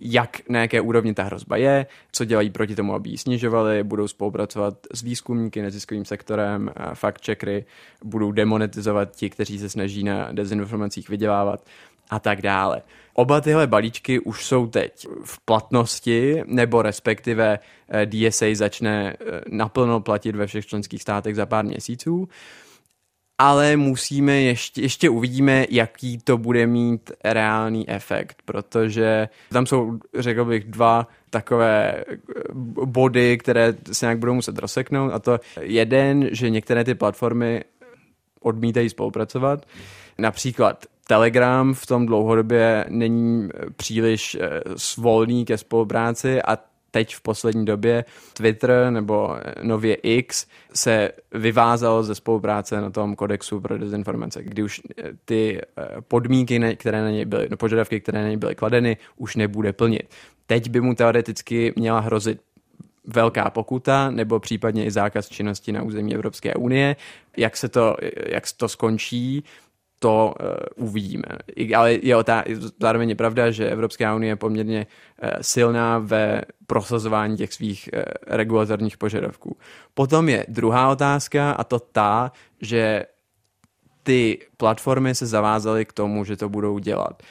jak 0.01 0.49
na 0.49 0.61
jaké 0.61 0.81
úrovni 0.81 1.13
ta 1.13 1.23
hrozba 1.23 1.57
je, 1.57 1.85
co 2.11 2.25
dělají 2.25 2.49
proti 2.49 2.75
tomu, 2.75 2.93
aby 2.93 3.09
ji 3.09 3.17
snižovali, 3.17 3.83
budou 3.83 4.07
spolupracovat 4.07 4.73
s 4.93 5.01
výzkumníky, 5.01 5.61
neziskovým 5.61 6.05
sektorem, 6.05 6.71
fact 6.93 7.25
checkery, 7.25 7.65
budou 8.03 8.31
demonetizovat 8.31 9.15
ti, 9.15 9.29
kteří 9.29 9.59
se 9.59 9.69
snaží 9.69 10.03
na 10.03 10.31
dezinformacích 10.31 11.09
vydělávat 11.09 11.65
a 12.09 12.19
tak 12.19 12.41
dále. 12.41 12.81
Oba 13.13 13.41
tyhle 13.41 13.67
balíčky 13.67 14.19
už 14.19 14.45
jsou 14.45 14.67
teď 14.67 15.07
v 15.23 15.39
platnosti, 15.45 16.43
nebo 16.45 16.81
respektive 16.81 17.59
eh, 17.89 18.05
DSA 18.05 18.45
začne 18.53 19.13
eh, 19.13 19.41
naplno 19.49 19.99
platit 19.99 20.35
ve 20.35 20.47
všech 20.47 20.65
členských 20.65 21.01
státech 21.01 21.35
za 21.35 21.45
pár 21.45 21.65
měsíců. 21.65 22.29
Ale 23.37 23.75
musíme 23.75 24.41
ještě, 24.41 24.81
ještě 24.81 25.09
uvidíme, 25.09 25.65
jaký 25.69 26.17
to 26.17 26.37
bude 26.37 26.67
mít 26.67 27.11
reálný 27.23 27.89
efekt, 27.89 28.41
protože 28.45 29.29
tam 29.51 29.65
jsou, 29.65 29.99
řekl 30.19 30.45
bych, 30.45 30.63
dva 30.63 31.07
takové 31.29 31.93
eh, 31.93 32.15
body, 32.85 33.37
které 33.37 33.73
se 33.91 34.05
nějak 34.05 34.19
budou 34.19 34.33
muset 34.33 34.57
rozseknout 34.57 35.13
a 35.13 35.19
to 35.19 35.39
jeden, 35.61 36.29
že 36.31 36.49
některé 36.49 36.83
ty 36.83 36.95
platformy 36.95 37.63
odmítají 38.39 38.89
spolupracovat. 38.89 39.65
Například 40.17 40.85
Telegram 41.09 41.73
v 41.73 41.85
tom 41.85 42.05
dlouhodobě 42.05 42.85
není 42.89 43.49
eh, 43.53 43.69
příliš 43.75 44.35
eh, 44.35 44.61
svolný 44.75 45.45
ke 45.45 45.57
spolupráci 45.57 46.41
a 46.41 46.57
teď 46.91 47.15
v 47.15 47.21
poslední 47.21 47.65
době 47.65 48.05
Twitter 48.33 48.87
nebo 48.89 49.37
eh, 49.37 49.53
nově 49.63 49.95
X 49.95 50.47
se 50.73 51.11
vyvázal 51.31 52.03
ze 52.03 52.15
spolupráce 52.15 52.81
na 52.81 52.89
tom 52.89 53.15
kodexu 53.15 53.61
pro 53.61 53.77
dezinformace, 53.77 54.43
kdy 54.43 54.63
už 54.63 54.81
ty 55.25 55.61
podmínky, 56.07 56.75
které 56.75 57.01
na 57.01 57.09
něj 57.09 57.25
byly, 57.25 57.47
no, 57.51 57.57
požadavky, 57.57 57.99
které 57.99 58.21
na 58.21 58.27
něj 58.27 58.37
byly 58.37 58.55
kladeny, 58.55 58.97
už 59.17 59.35
nebude 59.35 59.73
plnit. 59.73 60.09
Teď 60.45 60.69
by 60.69 60.81
mu 60.81 60.95
teoreticky 60.95 61.73
měla 61.75 61.99
hrozit 61.99 62.41
velká 63.05 63.49
pokuta 63.49 64.11
nebo 64.11 64.39
případně 64.39 64.85
i 64.85 64.91
zákaz 64.91 65.29
činnosti 65.29 65.71
na 65.71 65.83
území 65.83 66.15
Evropské 66.15 66.53
unie. 66.53 66.95
Jak 67.37 67.57
se 67.57 67.69
to, 67.69 67.95
jak 68.25 68.43
to 68.57 68.69
skončí, 68.69 69.43
to 69.99 70.33
uh, 70.39 70.85
uvidíme. 70.87 71.23
I, 71.55 71.75
ale 71.75 71.93
je 71.93 72.15
otá- 72.15 72.71
zároveň 72.81 73.09
je 73.09 73.15
pravda, 73.15 73.51
že 73.51 73.69
Evropská 73.69 74.15
unie 74.15 74.31
je 74.31 74.35
poměrně 74.35 74.87
uh, 75.23 75.29
silná 75.41 75.99
ve 75.99 76.41
prosazování 76.67 77.37
těch 77.37 77.53
svých 77.53 77.89
uh, 77.93 78.01
regulatorních 78.27 78.97
požadavků. 78.97 79.57
Potom 79.93 80.29
je 80.29 80.45
druhá 80.47 80.91
otázka 80.91 81.51
a 81.51 81.63
to 81.63 81.79
ta, 81.79 82.31
že 82.61 83.05
ty 84.03 84.39
platformy 84.57 85.15
se 85.15 85.25
zavázaly 85.25 85.85
k 85.85 85.93
tomu, 85.93 86.25
že 86.25 86.37
to 86.37 86.49
budou 86.49 86.79
dělat. 86.79 87.23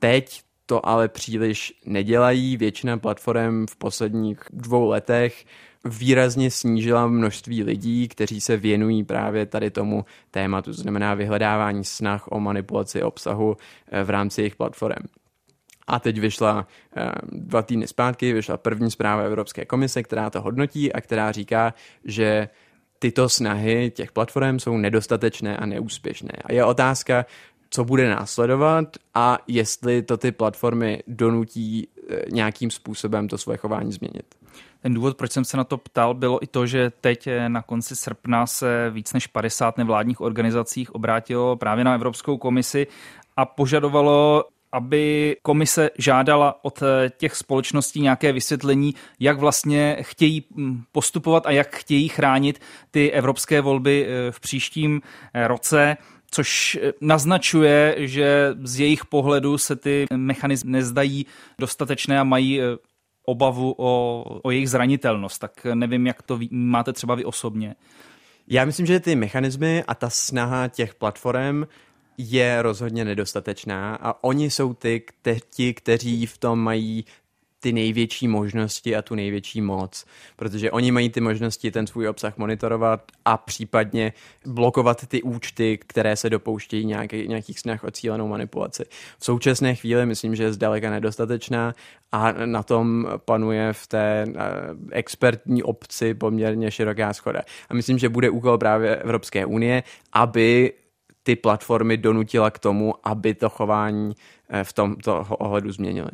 Teď 0.00 0.42
to 0.66 0.86
ale 0.88 1.08
příliš 1.08 1.74
nedělají. 1.86 2.56
Většina 2.56 2.98
platform 2.98 3.66
v 3.66 3.76
posledních 3.76 4.40
dvou 4.52 4.88
letech 4.88 5.44
výrazně 5.84 6.50
snížila 6.50 7.06
množství 7.06 7.62
lidí, 7.62 8.08
kteří 8.08 8.40
se 8.40 8.56
věnují 8.56 9.04
právě 9.04 9.46
tady 9.46 9.70
tomu 9.70 10.04
tématu, 10.30 10.70
to 10.70 10.80
znamená 10.80 11.14
vyhledávání 11.14 11.84
snah 11.84 12.24
o 12.28 12.40
manipulaci 12.40 13.02
obsahu 13.02 13.56
eh, 13.88 14.04
v 14.04 14.10
rámci 14.10 14.40
jejich 14.40 14.56
platform. 14.56 15.06
A 15.86 15.98
teď 15.98 16.20
vyšla 16.20 16.66
eh, 16.96 17.10
dva 17.32 17.62
týdny 17.62 17.86
zpátky, 17.86 18.32
vyšla 18.32 18.56
první 18.56 18.90
zpráva 18.90 19.22
Evropské 19.22 19.64
komise, 19.64 20.02
která 20.02 20.30
to 20.30 20.42
hodnotí 20.42 20.92
a 20.92 21.00
která 21.00 21.32
říká, 21.32 21.74
že 22.04 22.48
tyto 22.98 23.28
snahy 23.28 23.92
těch 23.94 24.12
platform 24.12 24.58
jsou 24.58 24.76
nedostatečné 24.76 25.56
a 25.56 25.66
neúspěšné. 25.66 26.32
A 26.44 26.52
je 26.52 26.64
otázka, 26.64 27.26
co 27.70 27.84
bude 27.84 28.08
následovat 28.08 28.96
a 29.14 29.38
jestli 29.46 30.02
to 30.02 30.16
ty 30.16 30.32
platformy 30.32 31.02
donutí 31.06 31.88
eh, 32.10 32.16
nějakým 32.32 32.70
způsobem 32.70 33.28
to 33.28 33.38
svoje 33.38 33.58
chování 33.58 33.92
změnit. 33.92 34.37
Ten 34.82 34.94
důvod, 34.94 35.16
proč 35.16 35.32
jsem 35.32 35.44
se 35.44 35.56
na 35.56 35.64
to 35.64 35.76
ptal, 35.78 36.14
bylo 36.14 36.44
i 36.44 36.46
to, 36.46 36.66
že 36.66 36.90
teď 37.00 37.26
eh, 37.26 37.48
na 37.48 37.62
konci 37.62 37.96
srpna 37.96 38.46
se 38.46 38.90
víc 38.90 39.12
než 39.12 39.26
50 39.26 39.78
nevládních 39.78 40.20
organizacích 40.20 40.94
obrátilo 40.94 41.56
právě 41.56 41.84
na 41.84 41.94
Evropskou 41.94 42.38
komisi 42.38 42.86
a 43.36 43.44
požadovalo 43.44 44.44
aby 44.72 45.36
komise 45.42 45.90
žádala 45.98 46.64
od 46.64 46.82
eh, 46.82 47.10
těch 47.16 47.34
společností 47.34 48.00
nějaké 48.00 48.32
vysvětlení, 48.32 48.94
jak 49.20 49.38
vlastně 49.38 49.96
chtějí 50.00 50.44
hm, 50.56 50.82
postupovat 50.92 51.46
a 51.46 51.50
jak 51.50 51.76
chtějí 51.76 52.08
chránit 52.08 52.60
ty 52.90 53.12
evropské 53.12 53.60
volby 53.60 54.08
v 54.30 54.40
příštím 54.40 55.00
roce 55.46 55.96
což 56.30 56.78
naznačuje, 57.00 57.94
že 57.98 58.54
z 58.62 58.80
jejich 58.80 59.04
pohledu 59.04 59.58
se 59.58 59.76
ty 59.76 60.06
mechanizmy 60.14 60.72
nezdají 60.72 61.26
dostatečné 61.58 62.20
a 62.20 62.24
mají 62.24 62.60
obavu 63.28 63.74
o, 63.78 64.24
o 64.42 64.50
jejich 64.50 64.70
zranitelnost, 64.70 65.40
tak 65.40 65.66
nevím, 65.74 66.06
jak 66.06 66.22
to 66.22 66.38
máte 66.50 66.92
třeba 66.92 67.14
vy 67.14 67.24
osobně. 67.24 67.74
Já 68.48 68.64
myslím, 68.64 68.86
že 68.86 69.00
ty 69.00 69.16
mechanismy 69.16 69.84
a 69.88 69.94
ta 69.94 70.10
snaha 70.10 70.68
těch 70.68 70.94
platform 70.94 71.64
je 72.18 72.62
rozhodně 72.62 73.04
nedostatečná 73.04 73.98
a 74.02 74.24
oni 74.24 74.50
jsou 74.50 74.74
ty, 74.74 75.04
kte- 75.06 75.74
kteří 75.74 76.26
v 76.26 76.38
tom 76.38 76.58
mají 76.58 77.04
ty 77.60 77.72
největší 77.72 78.28
možnosti 78.28 78.96
a 78.96 79.02
tu 79.02 79.14
největší 79.14 79.60
moc, 79.60 80.04
protože 80.36 80.70
oni 80.70 80.90
mají 80.92 81.10
ty 81.10 81.20
možnosti 81.20 81.70
ten 81.70 81.86
svůj 81.86 82.08
obsah 82.08 82.38
monitorovat 82.38 83.12
a 83.24 83.36
případně 83.36 84.12
blokovat 84.46 85.06
ty 85.06 85.22
účty, 85.22 85.78
které 85.86 86.16
se 86.16 86.30
dopouštějí 86.30 86.86
nějaký, 86.86 87.28
nějakých 87.28 87.60
snah 87.60 87.84
o 87.84 87.90
cílenou 87.90 88.28
manipulaci. 88.28 88.84
V 89.18 89.24
současné 89.24 89.74
chvíli 89.74 90.06
myslím, 90.06 90.34
že 90.34 90.42
je 90.42 90.52
zdaleka 90.52 90.90
nedostatečná 90.90 91.74
a 92.12 92.32
na 92.32 92.62
tom 92.62 93.06
panuje 93.24 93.72
v 93.72 93.86
té 93.86 94.26
eh, 94.28 94.34
expertní 94.90 95.62
obci 95.62 96.14
poměrně 96.14 96.70
široká 96.70 97.12
schoda. 97.12 97.42
A 97.68 97.74
myslím, 97.74 97.98
že 97.98 98.08
bude 98.08 98.30
úkol 98.30 98.58
právě 98.58 98.96
Evropské 98.96 99.46
unie, 99.46 99.82
aby 100.12 100.72
ty 101.22 101.36
platformy 101.36 101.96
donutila 101.96 102.50
k 102.50 102.58
tomu, 102.58 102.94
aby 103.04 103.34
to 103.34 103.48
chování 103.48 104.14
eh, 104.48 104.64
v 104.64 104.72
tomto 104.72 105.26
ohledu 105.28 105.72
změnily. 105.72 106.10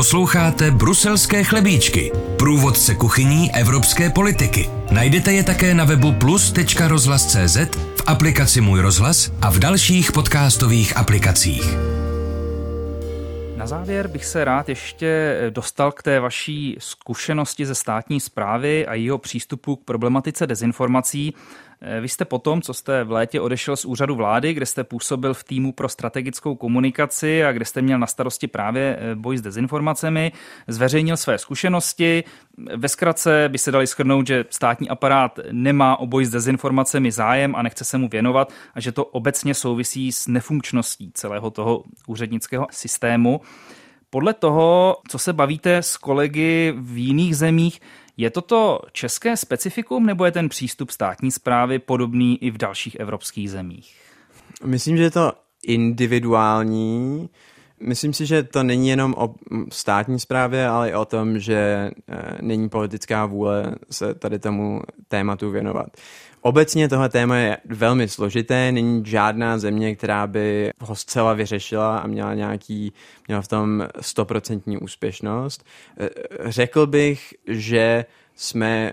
Posloucháte 0.00 0.70
Bruselské 0.70 1.44
chlebíčky, 1.44 2.12
průvodce 2.38 2.94
kuchyní 2.94 3.54
evropské 3.54 4.10
politiky. 4.10 4.70
Najdete 4.90 5.32
je 5.32 5.44
také 5.44 5.74
na 5.74 5.84
webu 5.84 6.12
plus.rozhlas.cz, 6.12 7.56
v 7.96 8.02
aplikaci 8.06 8.60
Můj 8.60 8.80
rozhlas 8.80 9.32
a 9.42 9.50
v 9.50 9.58
dalších 9.58 10.12
podcastových 10.12 10.96
aplikacích. 10.96 11.74
Na 13.56 13.66
závěr 13.66 14.08
bych 14.08 14.24
se 14.24 14.44
rád 14.44 14.68
ještě 14.68 15.38
dostal 15.50 15.92
k 15.92 16.02
té 16.02 16.20
vaší 16.20 16.76
zkušenosti 16.78 17.66
ze 17.66 17.74
státní 17.74 18.20
zprávy 18.20 18.86
a 18.86 18.94
jeho 18.94 19.18
přístupu 19.18 19.76
k 19.76 19.84
problematice 19.84 20.46
dezinformací. 20.46 21.34
Vy 22.00 22.08
jste 22.08 22.24
potom, 22.24 22.62
co 22.62 22.74
jste 22.74 23.04
v 23.04 23.10
létě 23.10 23.40
odešel 23.40 23.76
z 23.76 23.84
úřadu 23.84 24.14
vlády, 24.14 24.54
kde 24.54 24.66
jste 24.66 24.84
působil 24.84 25.34
v 25.34 25.44
týmu 25.44 25.72
pro 25.72 25.88
strategickou 25.88 26.54
komunikaci 26.54 27.44
a 27.44 27.52
kde 27.52 27.64
jste 27.64 27.82
měl 27.82 27.98
na 27.98 28.06
starosti 28.06 28.46
právě 28.46 28.98
boj 29.14 29.36
s 29.38 29.40
dezinformacemi, 29.40 30.32
zveřejnil 30.68 31.16
své 31.16 31.38
zkušenosti. 31.38 32.24
Ve 32.76 32.88
zkratce 32.88 33.48
by 33.48 33.58
se 33.58 33.72
dali 33.72 33.86
schrnout, 33.86 34.26
že 34.26 34.44
státní 34.50 34.88
aparát 34.88 35.38
nemá 35.52 35.96
o 35.96 36.06
boj 36.06 36.24
s 36.24 36.30
dezinformacemi 36.30 37.12
zájem 37.12 37.56
a 37.56 37.62
nechce 37.62 37.84
se 37.84 37.98
mu 37.98 38.08
věnovat 38.08 38.52
a 38.74 38.80
že 38.80 38.92
to 38.92 39.04
obecně 39.04 39.54
souvisí 39.54 40.12
s 40.12 40.26
nefunkčností 40.26 41.10
celého 41.14 41.50
toho 41.50 41.84
úřednického 42.06 42.66
systému. 42.70 43.40
Podle 44.10 44.34
toho, 44.34 44.96
co 45.08 45.18
se 45.18 45.32
bavíte 45.32 45.76
s 45.76 45.96
kolegy 45.96 46.74
v 46.76 46.96
jiných 46.96 47.36
zemích, 47.36 47.80
je 48.20 48.30
toto 48.30 48.80
české 48.92 49.36
specifikum 49.36 50.06
nebo 50.06 50.24
je 50.24 50.32
ten 50.32 50.48
přístup 50.48 50.90
státní 50.90 51.30
zprávy 51.30 51.78
podobný 51.78 52.44
i 52.44 52.50
v 52.50 52.58
dalších 52.58 52.94
evropských 52.94 53.50
zemích? 53.50 53.96
Myslím, 54.64 54.96
že 54.96 55.02
je 55.02 55.10
to 55.10 55.32
individuální. 55.66 57.28
Myslím 57.80 58.12
si, 58.12 58.26
že 58.26 58.42
to 58.42 58.62
není 58.62 58.88
jenom 58.88 59.14
o 59.16 59.34
státní 59.72 60.20
správě, 60.20 60.68
ale 60.68 60.90
i 60.90 60.94
o 60.94 61.04
tom, 61.04 61.38
že 61.38 61.90
eh, 62.08 62.38
není 62.40 62.68
politická 62.68 63.26
vůle 63.26 63.74
se 63.90 64.14
tady 64.14 64.38
tomu 64.38 64.82
tématu 65.08 65.50
věnovat. 65.50 65.86
Obecně 66.42 66.88
tohle 66.88 67.08
téma 67.08 67.36
je 67.36 67.56
velmi 67.64 68.08
složité, 68.08 68.72
není 68.72 69.02
žádná 69.06 69.58
země, 69.58 69.96
která 69.96 70.26
by 70.26 70.70
ho 70.80 70.96
zcela 70.96 71.32
vyřešila 71.34 71.98
a 71.98 72.06
měla 72.06 72.34
nějaký, 72.34 72.92
měla 73.28 73.42
v 73.42 73.48
tom 73.48 73.88
stoprocentní 74.00 74.78
úspěšnost. 74.78 75.64
Eh, 75.98 76.08
řekl 76.44 76.86
bych, 76.86 77.34
že 77.48 78.04
jsme 78.34 78.92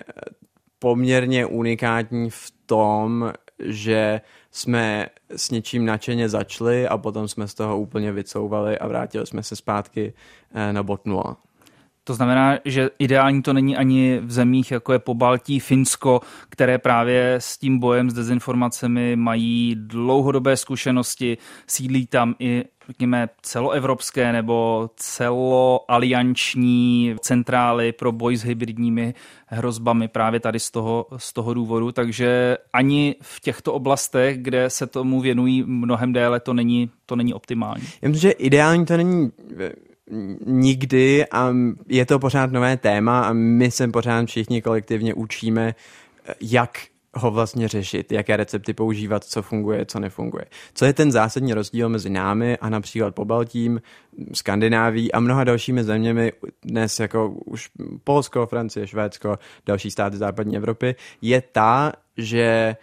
poměrně 0.79 1.45
unikátní 1.45 2.29
v 2.29 2.51
tom, 2.65 3.33
že 3.59 4.21
jsme 4.51 5.07
s 5.35 5.51
něčím 5.51 5.85
nadšeně 5.85 6.29
začali 6.29 6.87
a 6.87 6.97
potom 6.97 7.27
jsme 7.27 7.47
z 7.47 7.53
toho 7.53 7.79
úplně 7.79 8.11
vycouvali 8.11 8.77
a 8.77 8.87
vrátili 8.87 9.27
jsme 9.27 9.43
se 9.43 9.55
zpátky 9.55 10.13
eh, 10.53 10.73
na 10.73 10.83
bot 10.83 11.05
nula. 11.05 11.37
To 12.07 12.13
znamená, 12.13 12.57
že 12.65 12.89
ideální 12.99 13.41
to 13.41 13.53
není 13.53 13.77
ani 13.77 14.19
v 14.19 14.31
zemích, 14.31 14.71
jako 14.71 14.93
je 14.93 14.99
Pobaltí, 14.99 15.59
Finsko, 15.59 16.21
které 16.49 16.77
právě 16.77 17.35
s 17.35 17.57
tím 17.57 17.79
bojem 17.79 18.09
s 18.09 18.13
dezinformacemi 18.13 19.15
mají 19.15 19.75
dlouhodobé 19.79 20.57
zkušenosti, 20.57 21.37
sídlí 21.67 22.07
tam 22.07 22.35
i 22.39 22.63
řekněme, 22.87 23.29
celoevropské 23.41 24.31
nebo 24.31 24.89
celoalianční 24.95 27.15
centrály 27.21 27.91
pro 27.91 28.11
boj 28.11 28.35
s 28.35 28.43
hybridními 28.43 29.13
hrozbami 29.47 30.07
právě 30.07 30.39
tady 30.39 30.59
z 30.59 30.71
toho, 30.71 31.05
z 31.17 31.33
toho 31.33 31.53
důvodu. 31.53 31.91
Takže 31.91 32.57
ani 32.73 33.15
v 33.21 33.39
těchto 33.39 33.73
oblastech, 33.73 34.37
kde 34.37 34.69
se 34.69 34.87
tomu 34.87 35.21
věnují 35.21 35.63
mnohem 35.63 36.13
déle, 36.13 36.39
to 36.39 36.53
není, 36.53 36.89
to 37.05 37.15
není 37.15 37.33
optimální. 37.33 37.83
Já 38.01 38.09
myslím, 38.09 38.29
že 38.29 38.31
ideální 38.31 38.85
to 38.85 38.97
není 38.97 39.31
nikdy 40.45 41.25
a 41.31 41.53
je 41.87 42.05
to 42.05 42.19
pořád 42.19 42.51
nové 42.51 42.77
téma 42.77 43.21
a 43.21 43.33
my 43.33 43.71
se 43.71 43.87
pořád 43.87 44.25
všichni 44.25 44.61
kolektivně 44.61 45.13
učíme, 45.13 45.75
jak 46.41 46.79
ho 47.13 47.31
vlastně 47.31 47.67
řešit, 47.67 48.11
jaké 48.11 48.37
recepty 48.37 48.73
používat, 48.73 49.23
co 49.23 49.41
funguje, 49.41 49.85
co 49.85 49.99
nefunguje. 49.99 50.45
Co 50.73 50.85
je 50.85 50.93
ten 50.93 51.11
zásadní 51.11 51.53
rozdíl 51.53 51.89
mezi 51.89 52.09
námi 52.09 52.57
a 52.57 52.69
například 52.69 53.15
Pobaltím, 53.15 53.81
Skandináví 54.33 55.11
a 55.11 55.19
mnoha 55.19 55.43
dalšími 55.43 55.83
zeměmi 55.83 56.31
dnes 56.63 56.99
jako 56.99 57.29
už 57.29 57.69
Polsko, 58.03 58.47
Francie, 58.47 58.87
Švédsko, 58.87 59.39
další 59.65 59.91
státy 59.91 60.17
západní 60.17 60.57
Evropy, 60.57 60.95
je 61.21 61.41
ta, 61.41 61.93
že 62.17 62.75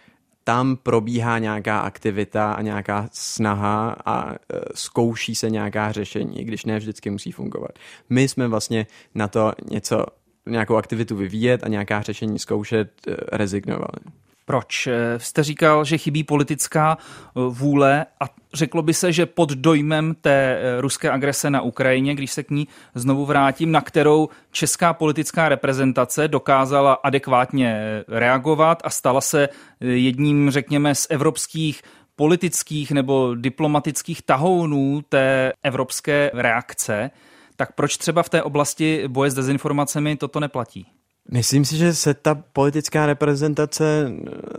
tam 0.45 0.77
probíhá 0.77 1.39
nějaká 1.39 1.79
aktivita 1.79 2.53
a 2.53 2.63
nějaká 2.63 3.09
snaha 3.13 3.97
a 4.05 4.33
e, 4.33 4.37
zkouší 4.75 5.35
se 5.35 5.51
nějaká 5.51 5.93
řešení, 5.93 6.45
když 6.45 6.65
ne 6.65 6.79
vždycky 6.79 7.11
musí 7.11 7.33
fungovat. 7.33 7.71
My 8.11 8.29
jsme 8.29 8.49
vlastně 8.49 8.87
na 9.15 9.29
to 9.29 9.53
něco, 9.71 10.07
nějakou 10.47 10.77
aktivitu 10.77 11.17
vyvíjet 11.17 11.65
a 11.65 11.69
nějaká 11.69 12.03
řešení 12.03 12.39
zkoušet 12.39 12.91
e, 13.09 13.17
rezignovali. 13.37 14.01
Proč? 14.45 14.87
Eh, 14.87 15.19
jste 15.19 15.43
říkal, 15.43 15.85
že 15.85 15.99
chybí 15.99 16.25
politická 16.25 16.99
eh, 16.99 17.41
vůle 17.49 18.07
a 18.21 18.25
řeklo 18.55 18.83
by 18.83 18.95
se, 18.95 19.13
že 19.13 19.27
pod 19.27 19.53
dojmem 19.53 20.15
té 20.21 20.59
eh, 20.61 20.81
ruské 20.81 21.11
agrese 21.11 21.51
na 21.51 21.61
Ukrajině, 21.61 22.15
když 22.15 22.33
se 22.33 22.43
k 22.43 22.51
ní 22.51 22.69
znovu 22.95 23.27
vrátím, 23.27 23.73
na 23.73 23.81
kterou 23.81 24.29
česká 24.51 24.93
politická 24.93 25.49
reprezentace 25.49 26.29
dokázala 26.29 26.93
adekvátně 26.93 27.81
reagovat 28.09 28.83
a 28.85 28.91
stala 28.91 29.21
se 29.21 29.49
jedním, 29.81 30.51
řekněme, 30.51 30.95
z 30.95 31.07
evropských 31.11 31.83
politických 32.17 32.93
nebo 32.93 33.35
diplomatických 33.35 34.23
tahounů 34.23 35.03
té 35.09 35.53
evropské 35.63 36.31
reakce, 36.35 37.11
tak 37.57 37.73
proč 37.73 37.97
třeba 37.97 38.23
v 38.23 38.29
té 38.29 38.43
oblasti 38.43 39.05
boje 39.09 39.31
s 39.31 39.35
dezinformacemi 39.35 40.17
toto 40.17 40.41
neplatí? 40.41 40.94
Myslím 41.31 41.65
si, 41.65 41.77
že 41.77 41.95
se 41.95 42.15
ta 42.15 42.35
politická 42.35 43.07
reprezentace 43.07 44.13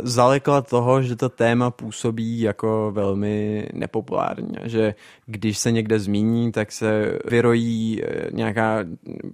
zalekla 0.04 0.62
toho, 0.62 1.01
že 1.01 1.15
to 1.15 1.30
téma 1.30 1.71
působí 1.71 2.39
jako 2.39 2.91
velmi 2.95 3.67
nepopulárně, 3.73 4.60
že 4.63 4.95
když 5.25 5.58
se 5.58 5.71
někde 5.71 5.99
zmíní, 5.99 6.51
tak 6.51 6.71
se 6.71 7.19
vyrojí 7.25 8.01
eh, 8.04 8.30
nějaká 8.32 8.80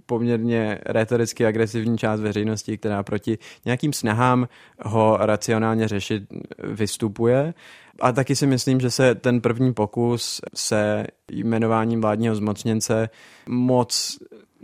poměrně 0.06 0.80
retoricky 0.86 1.46
agresivní 1.46 1.98
část 1.98 2.20
veřejnosti, 2.20 2.78
která 2.78 3.04
proti 3.04 3.38
nějakým 3.66 3.94
snahám 3.94 4.48
ho 4.82 5.18
racionálně 5.20 5.88
řešit 5.88 6.24
vystupuje. 6.64 7.54
A 8.00 8.12
taky 8.12 8.36
si 8.36 8.48
myslím, 8.48 8.80
že 8.80 8.92
se 8.92 9.16
ten 9.16 9.42
první 9.42 9.74
pokus 9.74 10.42
se 10.56 11.08
jmenováním 11.32 12.02
vládního 12.02 12.36
zmocněnce 12.36 13.10
moc 13.48 14.18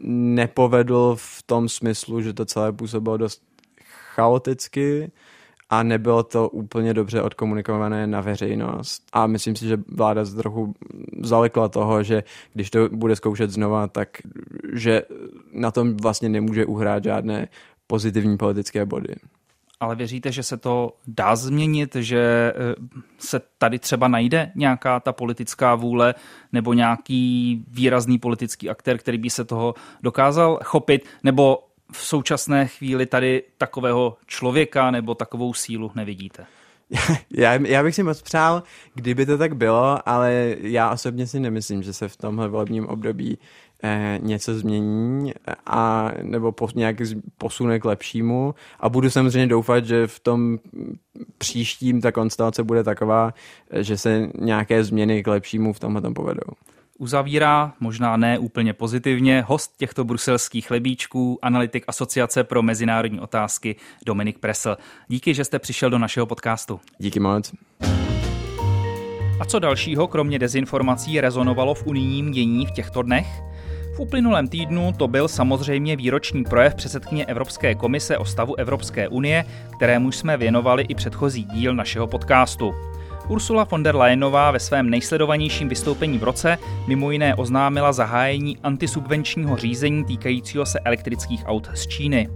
nepovedl 0.04 1.16
v 1.20 1.44
tom 1.44 1.70
smyslu, 1.70 2.22
že 2.22 2.34
to 2.34 2.46
celé 2.46 2.72
působilo 2.72 3.18
dost 3.18 3.42
chaoticky 4.16 5.12
a 5.70 5.84
nebylo 5.84 6.24
to 6.24 6.50
úplně 6.50 6.94
dobře 6.94 7.22
odkomunikované 7.22 8.08
na 8.08 8.22
veřejnost. 8.22 9.04
A 9.14 9.28
myslím 9.28 9.56
si, 9.56 9.68
že 9.68 9.78
vláda 9.88 10.26
z 10.26 10.34
trochu 10.34 10.74
zalekla 11.22 11.68
toho, 11.68 12.04
že 12.04 12.24
když 12.54 12.70
to 12.70 12.90
bude 12.90 13.16
zkoušet 13.16 13.50
znova, 13.50 13.88
tak 13.88 14.10
že 14.74 15.02
na 15.54 15.72
tom 15.72 15.98
vlastně 15.98 16.30
nemůže 16.30 16.66
uhrát 16.66 17.04
žádné 17.04 17.48
pozitivní 17.88 18.38
politické 18.38 18.86
body 18.86 19.16
ale 19.80 19.96
věříte, 19.96 20.32
že 20.32 20.44
se 20.44 20.58
to 20.58 20.94
dá 21.08 21.36
změnit, 21.36 21.96
že 21.96 22.54
eh, 22.56 22.76
se 23.18 23.42
tady 23.58 23.80
třeba 23.80 24.08
najde 24.08 24.52
nějaká 24.56 25.00
ta 25.00 25.14
politická 25.14 25.76
vůle 25.76 26.16
nebo 26.54 26.74
nějaký 26.74 27.64
výrazný 27.68 28.20
politický 28.20 28.70
aktér, 28.70 28.98
který 28.98 29.18
by 29.18 29.30
se 29.30 29.46
toho 29.46 29.74
dokázal 30.02 30.60
chopit, 30.64 31.06
nebo 31.24 31.68
v 31.92 31.98
současné 31.98 32.68
chvíli 32.68 33.06
tady 33.06 33.44
takového 33.58 34.18
člověka 34.26 34.92
nebo 34.92 35.16
takovou 35.16 35.54
sílu 35.54 35.92
nevidíte? 35.96 36.46
Já, 37.32 37.54
já 37.54 37.84
bych 37.84 37.96
si 37.96 38.04
moc 38.04 38.22
přál, 38.22 38.64
kdyby 38.94 39.26
to 39.26 39.38
tak 39.38 39.56
bylo, 39.56 40.10
ale 40.10 40.56
já 40.60 40.92
osobně 40.92 41.28
si 41.28 41.40
nemyslím, 41.40 41.84
že 41.84 41.94
se 41.94 42.08
v 42.08 42.18
tomhle 42.18 42.48
volebním 42.48 42.86
období 42.88 43.38
něco 44.20 44.54
změní 44.54 45.34
a 45.66 46.12
nebo 46.24 46.52
po, 46.52 46.70
nějak 46.76 46.96
posune 47.38 47.80
k 47.80 47.86
lepšímu 47.86 48.56
a 48.80 48.90
budu 48.90 49.10
samozřejmě 49.10 49.48
doufat, 49.48 49.86
že 49.86 50.08
v 50.08 50.20
tom 50.20 50.60
příštím 51.38 52.02
ta 52.02 52.12
konstelace 52.12 52.64
bude 52.64 52.84
taková, 52.84 53.34
že 53.82 53.98
se 53.98 54.30
nějaké 54.40 54.84
změny 54.84 55.24
k 55.24 55.28
lepšímu 55.28 55.74
v 55.74 55.80
tomhle 55.80 56.02
tom 56.02 56.14
povedou. 56.14 56.54
Uzavírá, 57.00 57.74
možná 57.80 58.18
ne 58.18 58.40
úplně 58.40 58.74
pozitivně, 58.74 59.44
host 59.48 59.78
těchto 59.78 60.04
bruselských 60.04 60.72
lebíčků, 60.72 61.40
analytik 61.42 61.84
Asociace 61.88 62.44
pro 62.44 62.62
mezinárodní 62.62 63.20
otázky 63.20 63.76
Dominik 64.06 64.40
Presl. 64.40 64.78
Díky, 65.08 65.34
že 65.34 65.46
jste 65.46 65.60
přišel 65.60 65.90
do 65.90 65.98
našeho 65.98 66.26
podcastu. 66.26 66.80
Díky 66.98 67.20
moc. 67.20 67.54
A 69.40 69.46
co 69.46 69.60
dalšího, 69.60 70.08
kromě 70.08 70.40
dezinformací, 70.40 71.22
rezonovalo 71.22 71.74
v 71.74 71.88
unijním 71.88 72.32
dění 72.32 72.66
v 72.66 72.72
těchto 72.72 73.02
dnech? 73.02 73.28
V 73.98 74.00
uplynulém 74.00 74.48
týdnu 74.48 74.94
to 74.98 75.08
byl 75.08 75.28
samozřejmě 75.28 75.96
výroční 75.96 76.44
projev 76.44 76.76
předsedkyně 76.76 77.26
Evropské 77.26 77.76
komise 77.76 78.18
o 78.18 78.26
stavu 78.26 78.56
Evropské 78.56 79.08
unie, 79.08 79.46
kterému 79.76 80.12
jsme 80.12 80.38
věnovali 80.38 80.84
i 80.84 80.96
předchozí 80.96 81.44
díl 81.44 81.76
našeho 81.76 82.08
podcastu. 82.08 82.74
Ursula 83.28 83.64
von 83.64 83.84
der 83.84 83.96
Leyenová 83.96 84.52
ve 84.52 84.60
svém 84.60 84.90
nejsledovanějším 84.90 85.70
vystoupení 85.70 86.18
v 86.18 86.24
roce 86.24 86.58
mimo 86.88 87.12
jiné 87.12 87.36
oznámila 87.36 87.94
zahájení 87.94 88.58
antisubvenčního 88.64 89.58
řízení 89.58 90.06
týkajícího 90.06 90.66
se 90.66 90.80
elektrických 90.80 91.44
aut 91.46 91.70
z 91.74 91.88
Číny. 91.88 92.30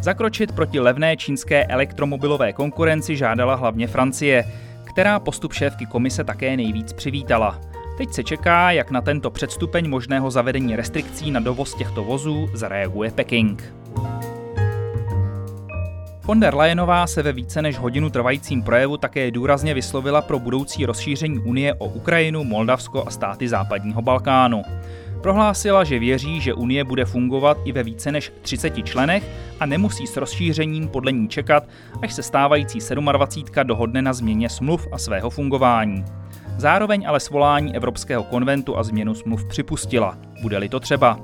Zakročit 0.00 0.52
proti 0.52 0.80
levné 0.80 1.16
čínské 1.16 1.64
elektromobilové 1.64 2.52
konkurenci 2.52 3.16
žádala 3.16 3.54
hlavně 3.54 3.86
Francie, 3.86 4.44
která 4.84 5.18
postup 5.18 5.52
šéfky 5.52 5.86
komise 5.86 6.24
také 6.24 6.56
nejvíc 6.56 6.92
přivítala. 6.92 7.60
Teď 7.98 8.12
se 8.12 8.24
čeká, 8.24 8.70
jak 8.70 8.90
na 8.90 9.00
tento 9.00 9.30
předstupeň 9.30 9.88
možného 9.88 10.30
zavedení 10.30 10.76
restrikcí 10.76 11.30
na 11.30 11.40
dovoz 11.40 11.74
těchto 11.74 12.04
vozů 12.04 12.48
zareaguje 12.54 13.10
Peking. 13.10 13.74
Von 16.24 16.40
der 16.40 16.54
Leyenová 16.54 17.06
se 17.06 17.22
ve 17.22 17.32
více 17.32 17.62
než 17.62 17.78
hodinu 17.78 18.10
trvajícím 18.10 18.62
projevu 18.62 18.96
také 18.96 19.30
důrazně 19.30 19.74
vyslovila 19.74 20.22
pro 20.22 20.38
budoucí 20.38 20.86
rozšíření 20.86 21.38
Unie 21.38 21.74
o 21.74 21.86
Ukrajinu, 21.86 22.44
Moldavsko 22.44 23.04
a 23.06 23.10
státy 23.10 23.48
západního 23.48 24.02
Balkánu. 24.02 24.62
Prohlásila, 25.22 25.84
že 25.84 25.98
věří, 25.98 26.40
že 26.40 26.54
Unie 26.54 26.84
bude 26.84 27.04
fungovat 27.04 27.58
i 27.64 27.72
ve 27.72 27.82
více 27.82 28.12
než 28.12 28.32
30 28.42 28.86
členech 28.86 29.30
a 29.60 29.66
nemusí 29.66 30.06
s 30.06 30.16
rozšířením 30.16 30.88
podle 30.88 31.12
ní 31.12 31.28
čekat, 31.28 31.64
až 32.02 32.14
se 32.14 32.22
stávající 32.22 32.78
27 32.94 33.66
dohodne 33.66 34.02
na 34.02 34.12
změně 34.12 34.48
smluv 34.48 34.88
a 34.92 34.98
svého 34.98 35.30
fungování. 35.30 36.04
Zároveň 36.58 37.04
ale 37.08 37.20
svolání 37.20 37.76
Evropského 37.76 38.24
konventu 38.24 38.78
a 38.78 38.82
změnu 38.82 39.14
smluv 39.14 39.44
připustila, 39.44 40.18
bude-li 40.42 40.68
to 40.68 40.80
třeba. 40.80 41.18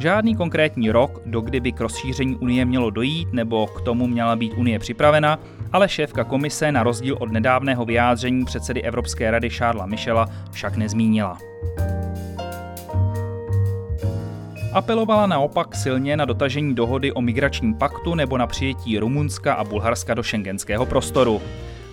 Žádný 0.00 0.36
konkrétní 0.36 0.90
rok, 0.90 1.22
do 1.26 1.40
kdy 1.40 1.60
by 1.60 1.72
k 1.72 1.80
rozšíření 1.80 2.36
Unie 2.36 2.64
mělo 2.64 2.90
dojít 2.90 3.32
nebo 3.32 3.66
k 3.66 3.80
tomu 3.80 4.06
měla 4.06 4.36
být 4.36 4.52
Unie 4.56 4.78
připravena, 4.78 5.38
ale 5.72 5.88
šéfka 5.88 6.24
komise 6.24 6.72
na 6.72 6.82
rozdíl 6.82 7.16
od 7.20 7.32
nedávného 7.32 7.84
vyjádření 7.84 8.44
předsedy 8.44 8.82
Evropské 8.82 9.30
rady 9.30 9.50
Charlesa 9.50 9.86
Michela 9.86 10.26
však 10.50 10.76
nezmínila. 10.76 11.38
Apelovala 14.72 15.26
naopak 15.26 15.76
silně 15.76 16.16
na 16.16 16.24
dotažení 16.24 16.74
dohody 16.74 17.12
o 17.12 17.20
migračním 17.20 17.74
paktu 17.74 18.14
nebo 18.14 18.38
na 18.38 18.46
přijetí 18.46 18.98
Rumunska 18.98 19.54
a 19.54 19.64
Bulharska 19.64 20.14
do 20.14 20.22
šengenského 20.22 20.86
prostoru. 20.86 21.42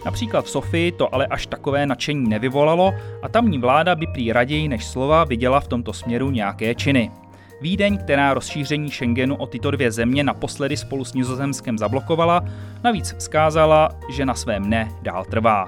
Například 0.06 0.46
v 0.46 0.50
Sofii 0.50 0.92
to 0.92 1.16
ale 1.16 1.28
až 1.28 1.48
takové 1.48 1.86
nadšení 1.86 2.30
nevyvolalo 2.30 2.94
a 3.22 3.30
tamní 3.30 3.60
vláda 3.60 3.96
by 3.96 4.08
prý 4.08 4.34
raději 4.34 4.68
než 4.68 4.86
slova 4.86 5.24
viděla 5.24 5.60
v 5.60 5.68
tomto 5.68 5.94
směru 5.94 6.32
nějaké 6.32 6.76
činy. 6.76 7.12
Vídeň, 7.62 7.98
která 7.98 8.34
rozšíření 8.34 8.92
Schengenu 8.92 9.36
o 9.36 9.48
tyto 9.48 9.72
dvě 9.72 9.92
země 9.92 10.24
naposledy 10.24 10.78
spolu 10.78 11.06
s 11.06 11.14
Nizozemskem 11.14 11.78
zablokovala, 11.78 12.46
navíc 12.84 13.16
vzkázala, 13.18 13.90
že 14.12 14.26
na 14.26 14.34
svém 14.34 14.70
ne 14.70 14.92
dál 15.02 15.26
trvá. 15.26 15.68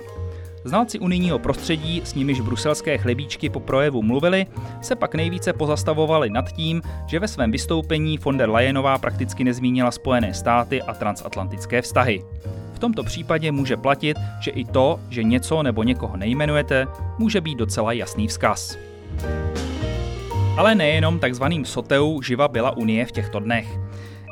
Znalci 0.64 1.00
unijního 1.00 1.40
prostředí, 1.40 2.02
s 2.04 2.14
nimiž 2.16 2.42
bruselské 2.42 2.98
chlebíčky 2.98 3.50
po 3.50 3.60
projevu 3.60 4.02
mluvili, 4.02 4.46
se 4.82 4.96
pak 4.96 5.16
nejvíce 5.16 5.54
pozastavovali 5.54 6.30
nad 6.30 6.52
tím, 6.52 6.82
že 7.08 7.20
ve 7.20 7.28
svém 7.28 7.52
vystoupení 7.52 8.18
von 8.18 8.38
der 8.38 8.50
Leyenová 8.50 8.98
prakticky 8.98 9.44
nezmínila 9.44 9.92
Spojené 9.92 10.34
státy 10.34 10.82
a 10.82 10.94
transatlantické 10.94 11.82
vztahy. 11.82 12.24
V 12.80 12.88
tomto 12.88 13.04
případě 13.04 13.52
může 13.52 13.78
platit, 13.78 14.18
že 14.40 14.52
i 14.52 14.66
to, 14.66 15.00
že 15.10 15.24
něco 15.24 15.64
nebo 15.64 15.84
někoho 15.84 16.18
nejmenujete, 16.18 16.88
může 17.18 17.42
být 17.42 17.58
docela 17.58 17.92
jasný 17.92 18.28
vzkaz. 18.28 18.78
Ale 20.58 20.76
nejenom 20.76 21.20
takzvaným 21.20 21.66
soteu 21.66 22.22
živa 22.22 22.48
byla 22.48 22.78
Unie 22.78 23.06
v 23.06 23.12
těchto 23.12 23.40
dnech. 23.40 23.80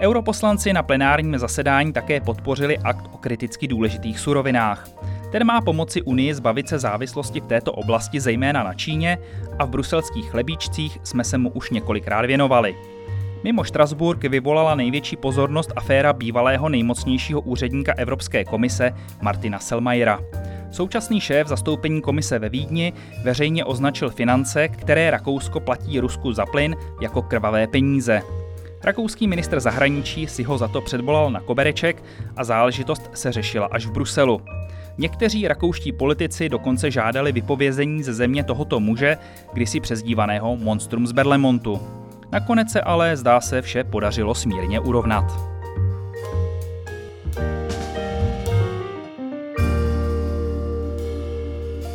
Europoslanci 0.02 0.74
na 0.74 0.84
plenárním 0.84 1.38
zasedání 1.38 1.94
také 1.94 2.22
podpořili 2.22 2.78
akt 2.78 3.10
o 3.12 3.18
kriticky 3.18 3.68
důležitých 3.68 4.20
surovinách. 4.20 4.88
Ten 5.32 5.46
má 5.46 5.62
pomoci 5.62 6.02
Unii 6.02 6.34
zbavit 6.34 6.70
se 6.70 6.80
závislosti 6.80 7.40
v 7.40 7.48
této 7.48 7.72
oblasti 7.72 8.20
zejména 8.20 8.64
na 8.64 8.74
Číně 8.74 9.18
a 9.60 9.66
v 9.66 9.70
bruselských 9.70 10.30
chlebíčcích 10.30 11.00
jsme 11.04 11.24
se 11.24 11.38
mu 11.38 11.50
už 11.50 11.70
několikrát 11.70 12.26
věnovali. 12.26 12.76
Mimo 13.48 13.64
Štrasburg 13.64 14.24
vyvolala 14.24 14.76
největší 14.76 15.16
pozornost 15.16 15.72
aféra 15.76 16.14
bývalého 16.14 16.70
nejmocnějšího 16.70 17.42
úředníka 17.42 17.94
Evropské 17.98 18.46
komise 18.46 18.92
Martina 19.22 19.60
Selmayera. 19.60 20.20
Současný 20.72 21.22
šéf 21.22 21.48
zastoupení 21.48 22.02
komise 22.02 22.40
ve 22.40 22.50
Vídni 22.50 22.94
veřejně 23.24 23.66
označil 23.66 24.10
finance, 24.10 24.68
které 24.68 25.12
Rakousko 25.12 25.60
platí 25.60 26.00
Rusku 26.00 26.34
za 26.34 26.46
plyn, 26.46 26.76
jako 27.02 27.22
krvavé 27.22 27.68
peníze. 27.68 28.22
Rakouský 28.84 29.28
ministr 29.28 29.60
zahraničí 29.60 30.28
si 30.28 30.44
ho 30.44 30.58
za 30.58 30.68
to 30.68 30.82
předvolal 30.82 31.32
na 31.32 31.40
kobereček 31.40 32.04
a 32.38 32.44
záležitost 32.44 33.10
se 33.14 33.32
řešila 33.32 33.68
až 33.72 33.86
v 33.86 33.92
Bruselu. 33.92 34.42
Někteří 34.98 35.48
rakouští 35.48 35.92
politici 35.92 36.50
dokonce 36.50 36.92
žádali 36.92 37.32
vypovězení 37.32 38.04
ze 38.04 38.14
země 38.14 38.44
tohoto 38.44 38.80
muže, 38.80 39.18
kdysi 39.54 39.80
přezdívaného 39.80 40.58
Monstrum 40.58 41.08
z 41.08 41.12
Berlemontu. 41.12 42.07
Nakonec 42.32 42.72
se 42.72 42.82
ale 42.82 43.18
zdá 43.18 43.42
se 43.42 43.62
vše 43.62 43.84
podařilo 43.84 44.36
smírně 44.36 44.80
urovnat. 44.80 45.24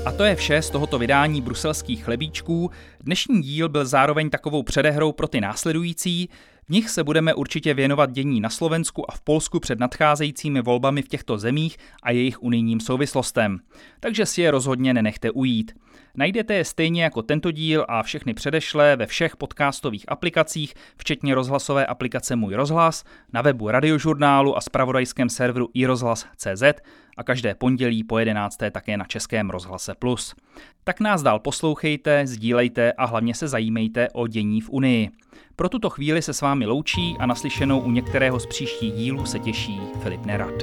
A 0.07 0.13
to 0.17 0.25
je 0.25 0.37
vše 0.37 0.63
z 0.63 0.71
tohoto 0.71 0.99
vydání 0.99 1.41
bruselských 1.41 2.05
chlebíčků. 2.05 2.71
Dnešní 3.01 3.43
díl 3.43 3.69
byl 3.69 3.85
zároveň 3.87 4.31
takovou 4.31 4.63
předehrou 4.63 5.13
pro 5.13 5.29
ty 5.29 5.41
následující. 5.41 6.29
V 6.67 6.69
nich 6.69 6.91
se 6.91 7.05
budeme 7.05 7.35
určitě 7.35 7.75
věnovat 7.75 8.13
dění 8.13 8.41
na 8.41 8.51
Slovensku 8.51 9.11
a 9.11 9.15
v 9.15 9.21
Polsku 9.21 9.61
před 9.61 9.81
nadcházejícími 9.81 10.63
volbami 10.63 11.03
v 11.03 11.09
těchto 11.09 11.39
zemích 11.39 11.77
a 12.03 12.11
jejich 12.11 12.43
unijním 12.43 12.81
souvislostem. 12.81 13.59
Takže 14.01 14.27
si 14.27 14.43
je 14.43 14.51
rozhodně 14.51 14.95
nenechte 14.95 15.31
ujít. 15.31 15.73
Najdete 16.15 16.55
je 16.55 16.65
stejně 16.65 17.03
jako 17.03 17.23
tento 17.23 17.51
díl 17.51 17.87
a 17.89 18.03
všechny 18.03 18.35
předešlé 18.35 18.97
ve 18.97 19.07
všech 19.07 19.37
podcastových 19.37 20.05
aplikacích, 20.09 20.75
včetně 20.97 21.35
rozhlasové 21.35 21.87
aplikace 21.87 22.37
Můj 22.37 22.55
rozhlas, 22.55 23.05
na 23.33 23.43
webu 23.43 23.69
radiožurnálu 23.69 24.57
a 24.57 24.61
spravodajském 24.61 25.29
serveru 25.29 25.69
iRozhlas.cz 25.75 26.63
a 27.17 27.25
každé 27.25 27.55
pondělí 27.55 28.05
po 28.05 28.19
11. 28.19 28.59
také 28.71 28.97
na 28.97 29.05
Českém 29.05 29.51
rozhlase 29.51 29.95
Plus. 29.95 30.35
Tak 30.85 31.01
nás 31.01 31.23
dál 31.23 31.39
poslouchejte, 31.39 32.27
sdílejte 32.27 32.93
a 32.93 33.05
hlavně 33.05 33.35
se 33.35 33.49
zajímejte 33.49 34.09
o 34.13 34.27
dění 34.27 34.61
v 34.61 34.71
Unii. 34.71 35.11
Pro 35.57 35.69
tuto 35.69 35.91
chvíli 35.91 36.23
se 36.23 36.33
s 36.33 36.41
vámi 36.41 36.67
loučí 36.67 37.17
a 37.19 37.27
naslyšenou 37.27 37.81
u 37.81 37.91
některého 37.91 38.41
z 38.41 38.47
příštích 38.47 38.93
dílů 38.93 39.27
se 39.27 39.39
těší 39.39 39.81
Filip 40.03 40.27
Nerad. 40.27 40.55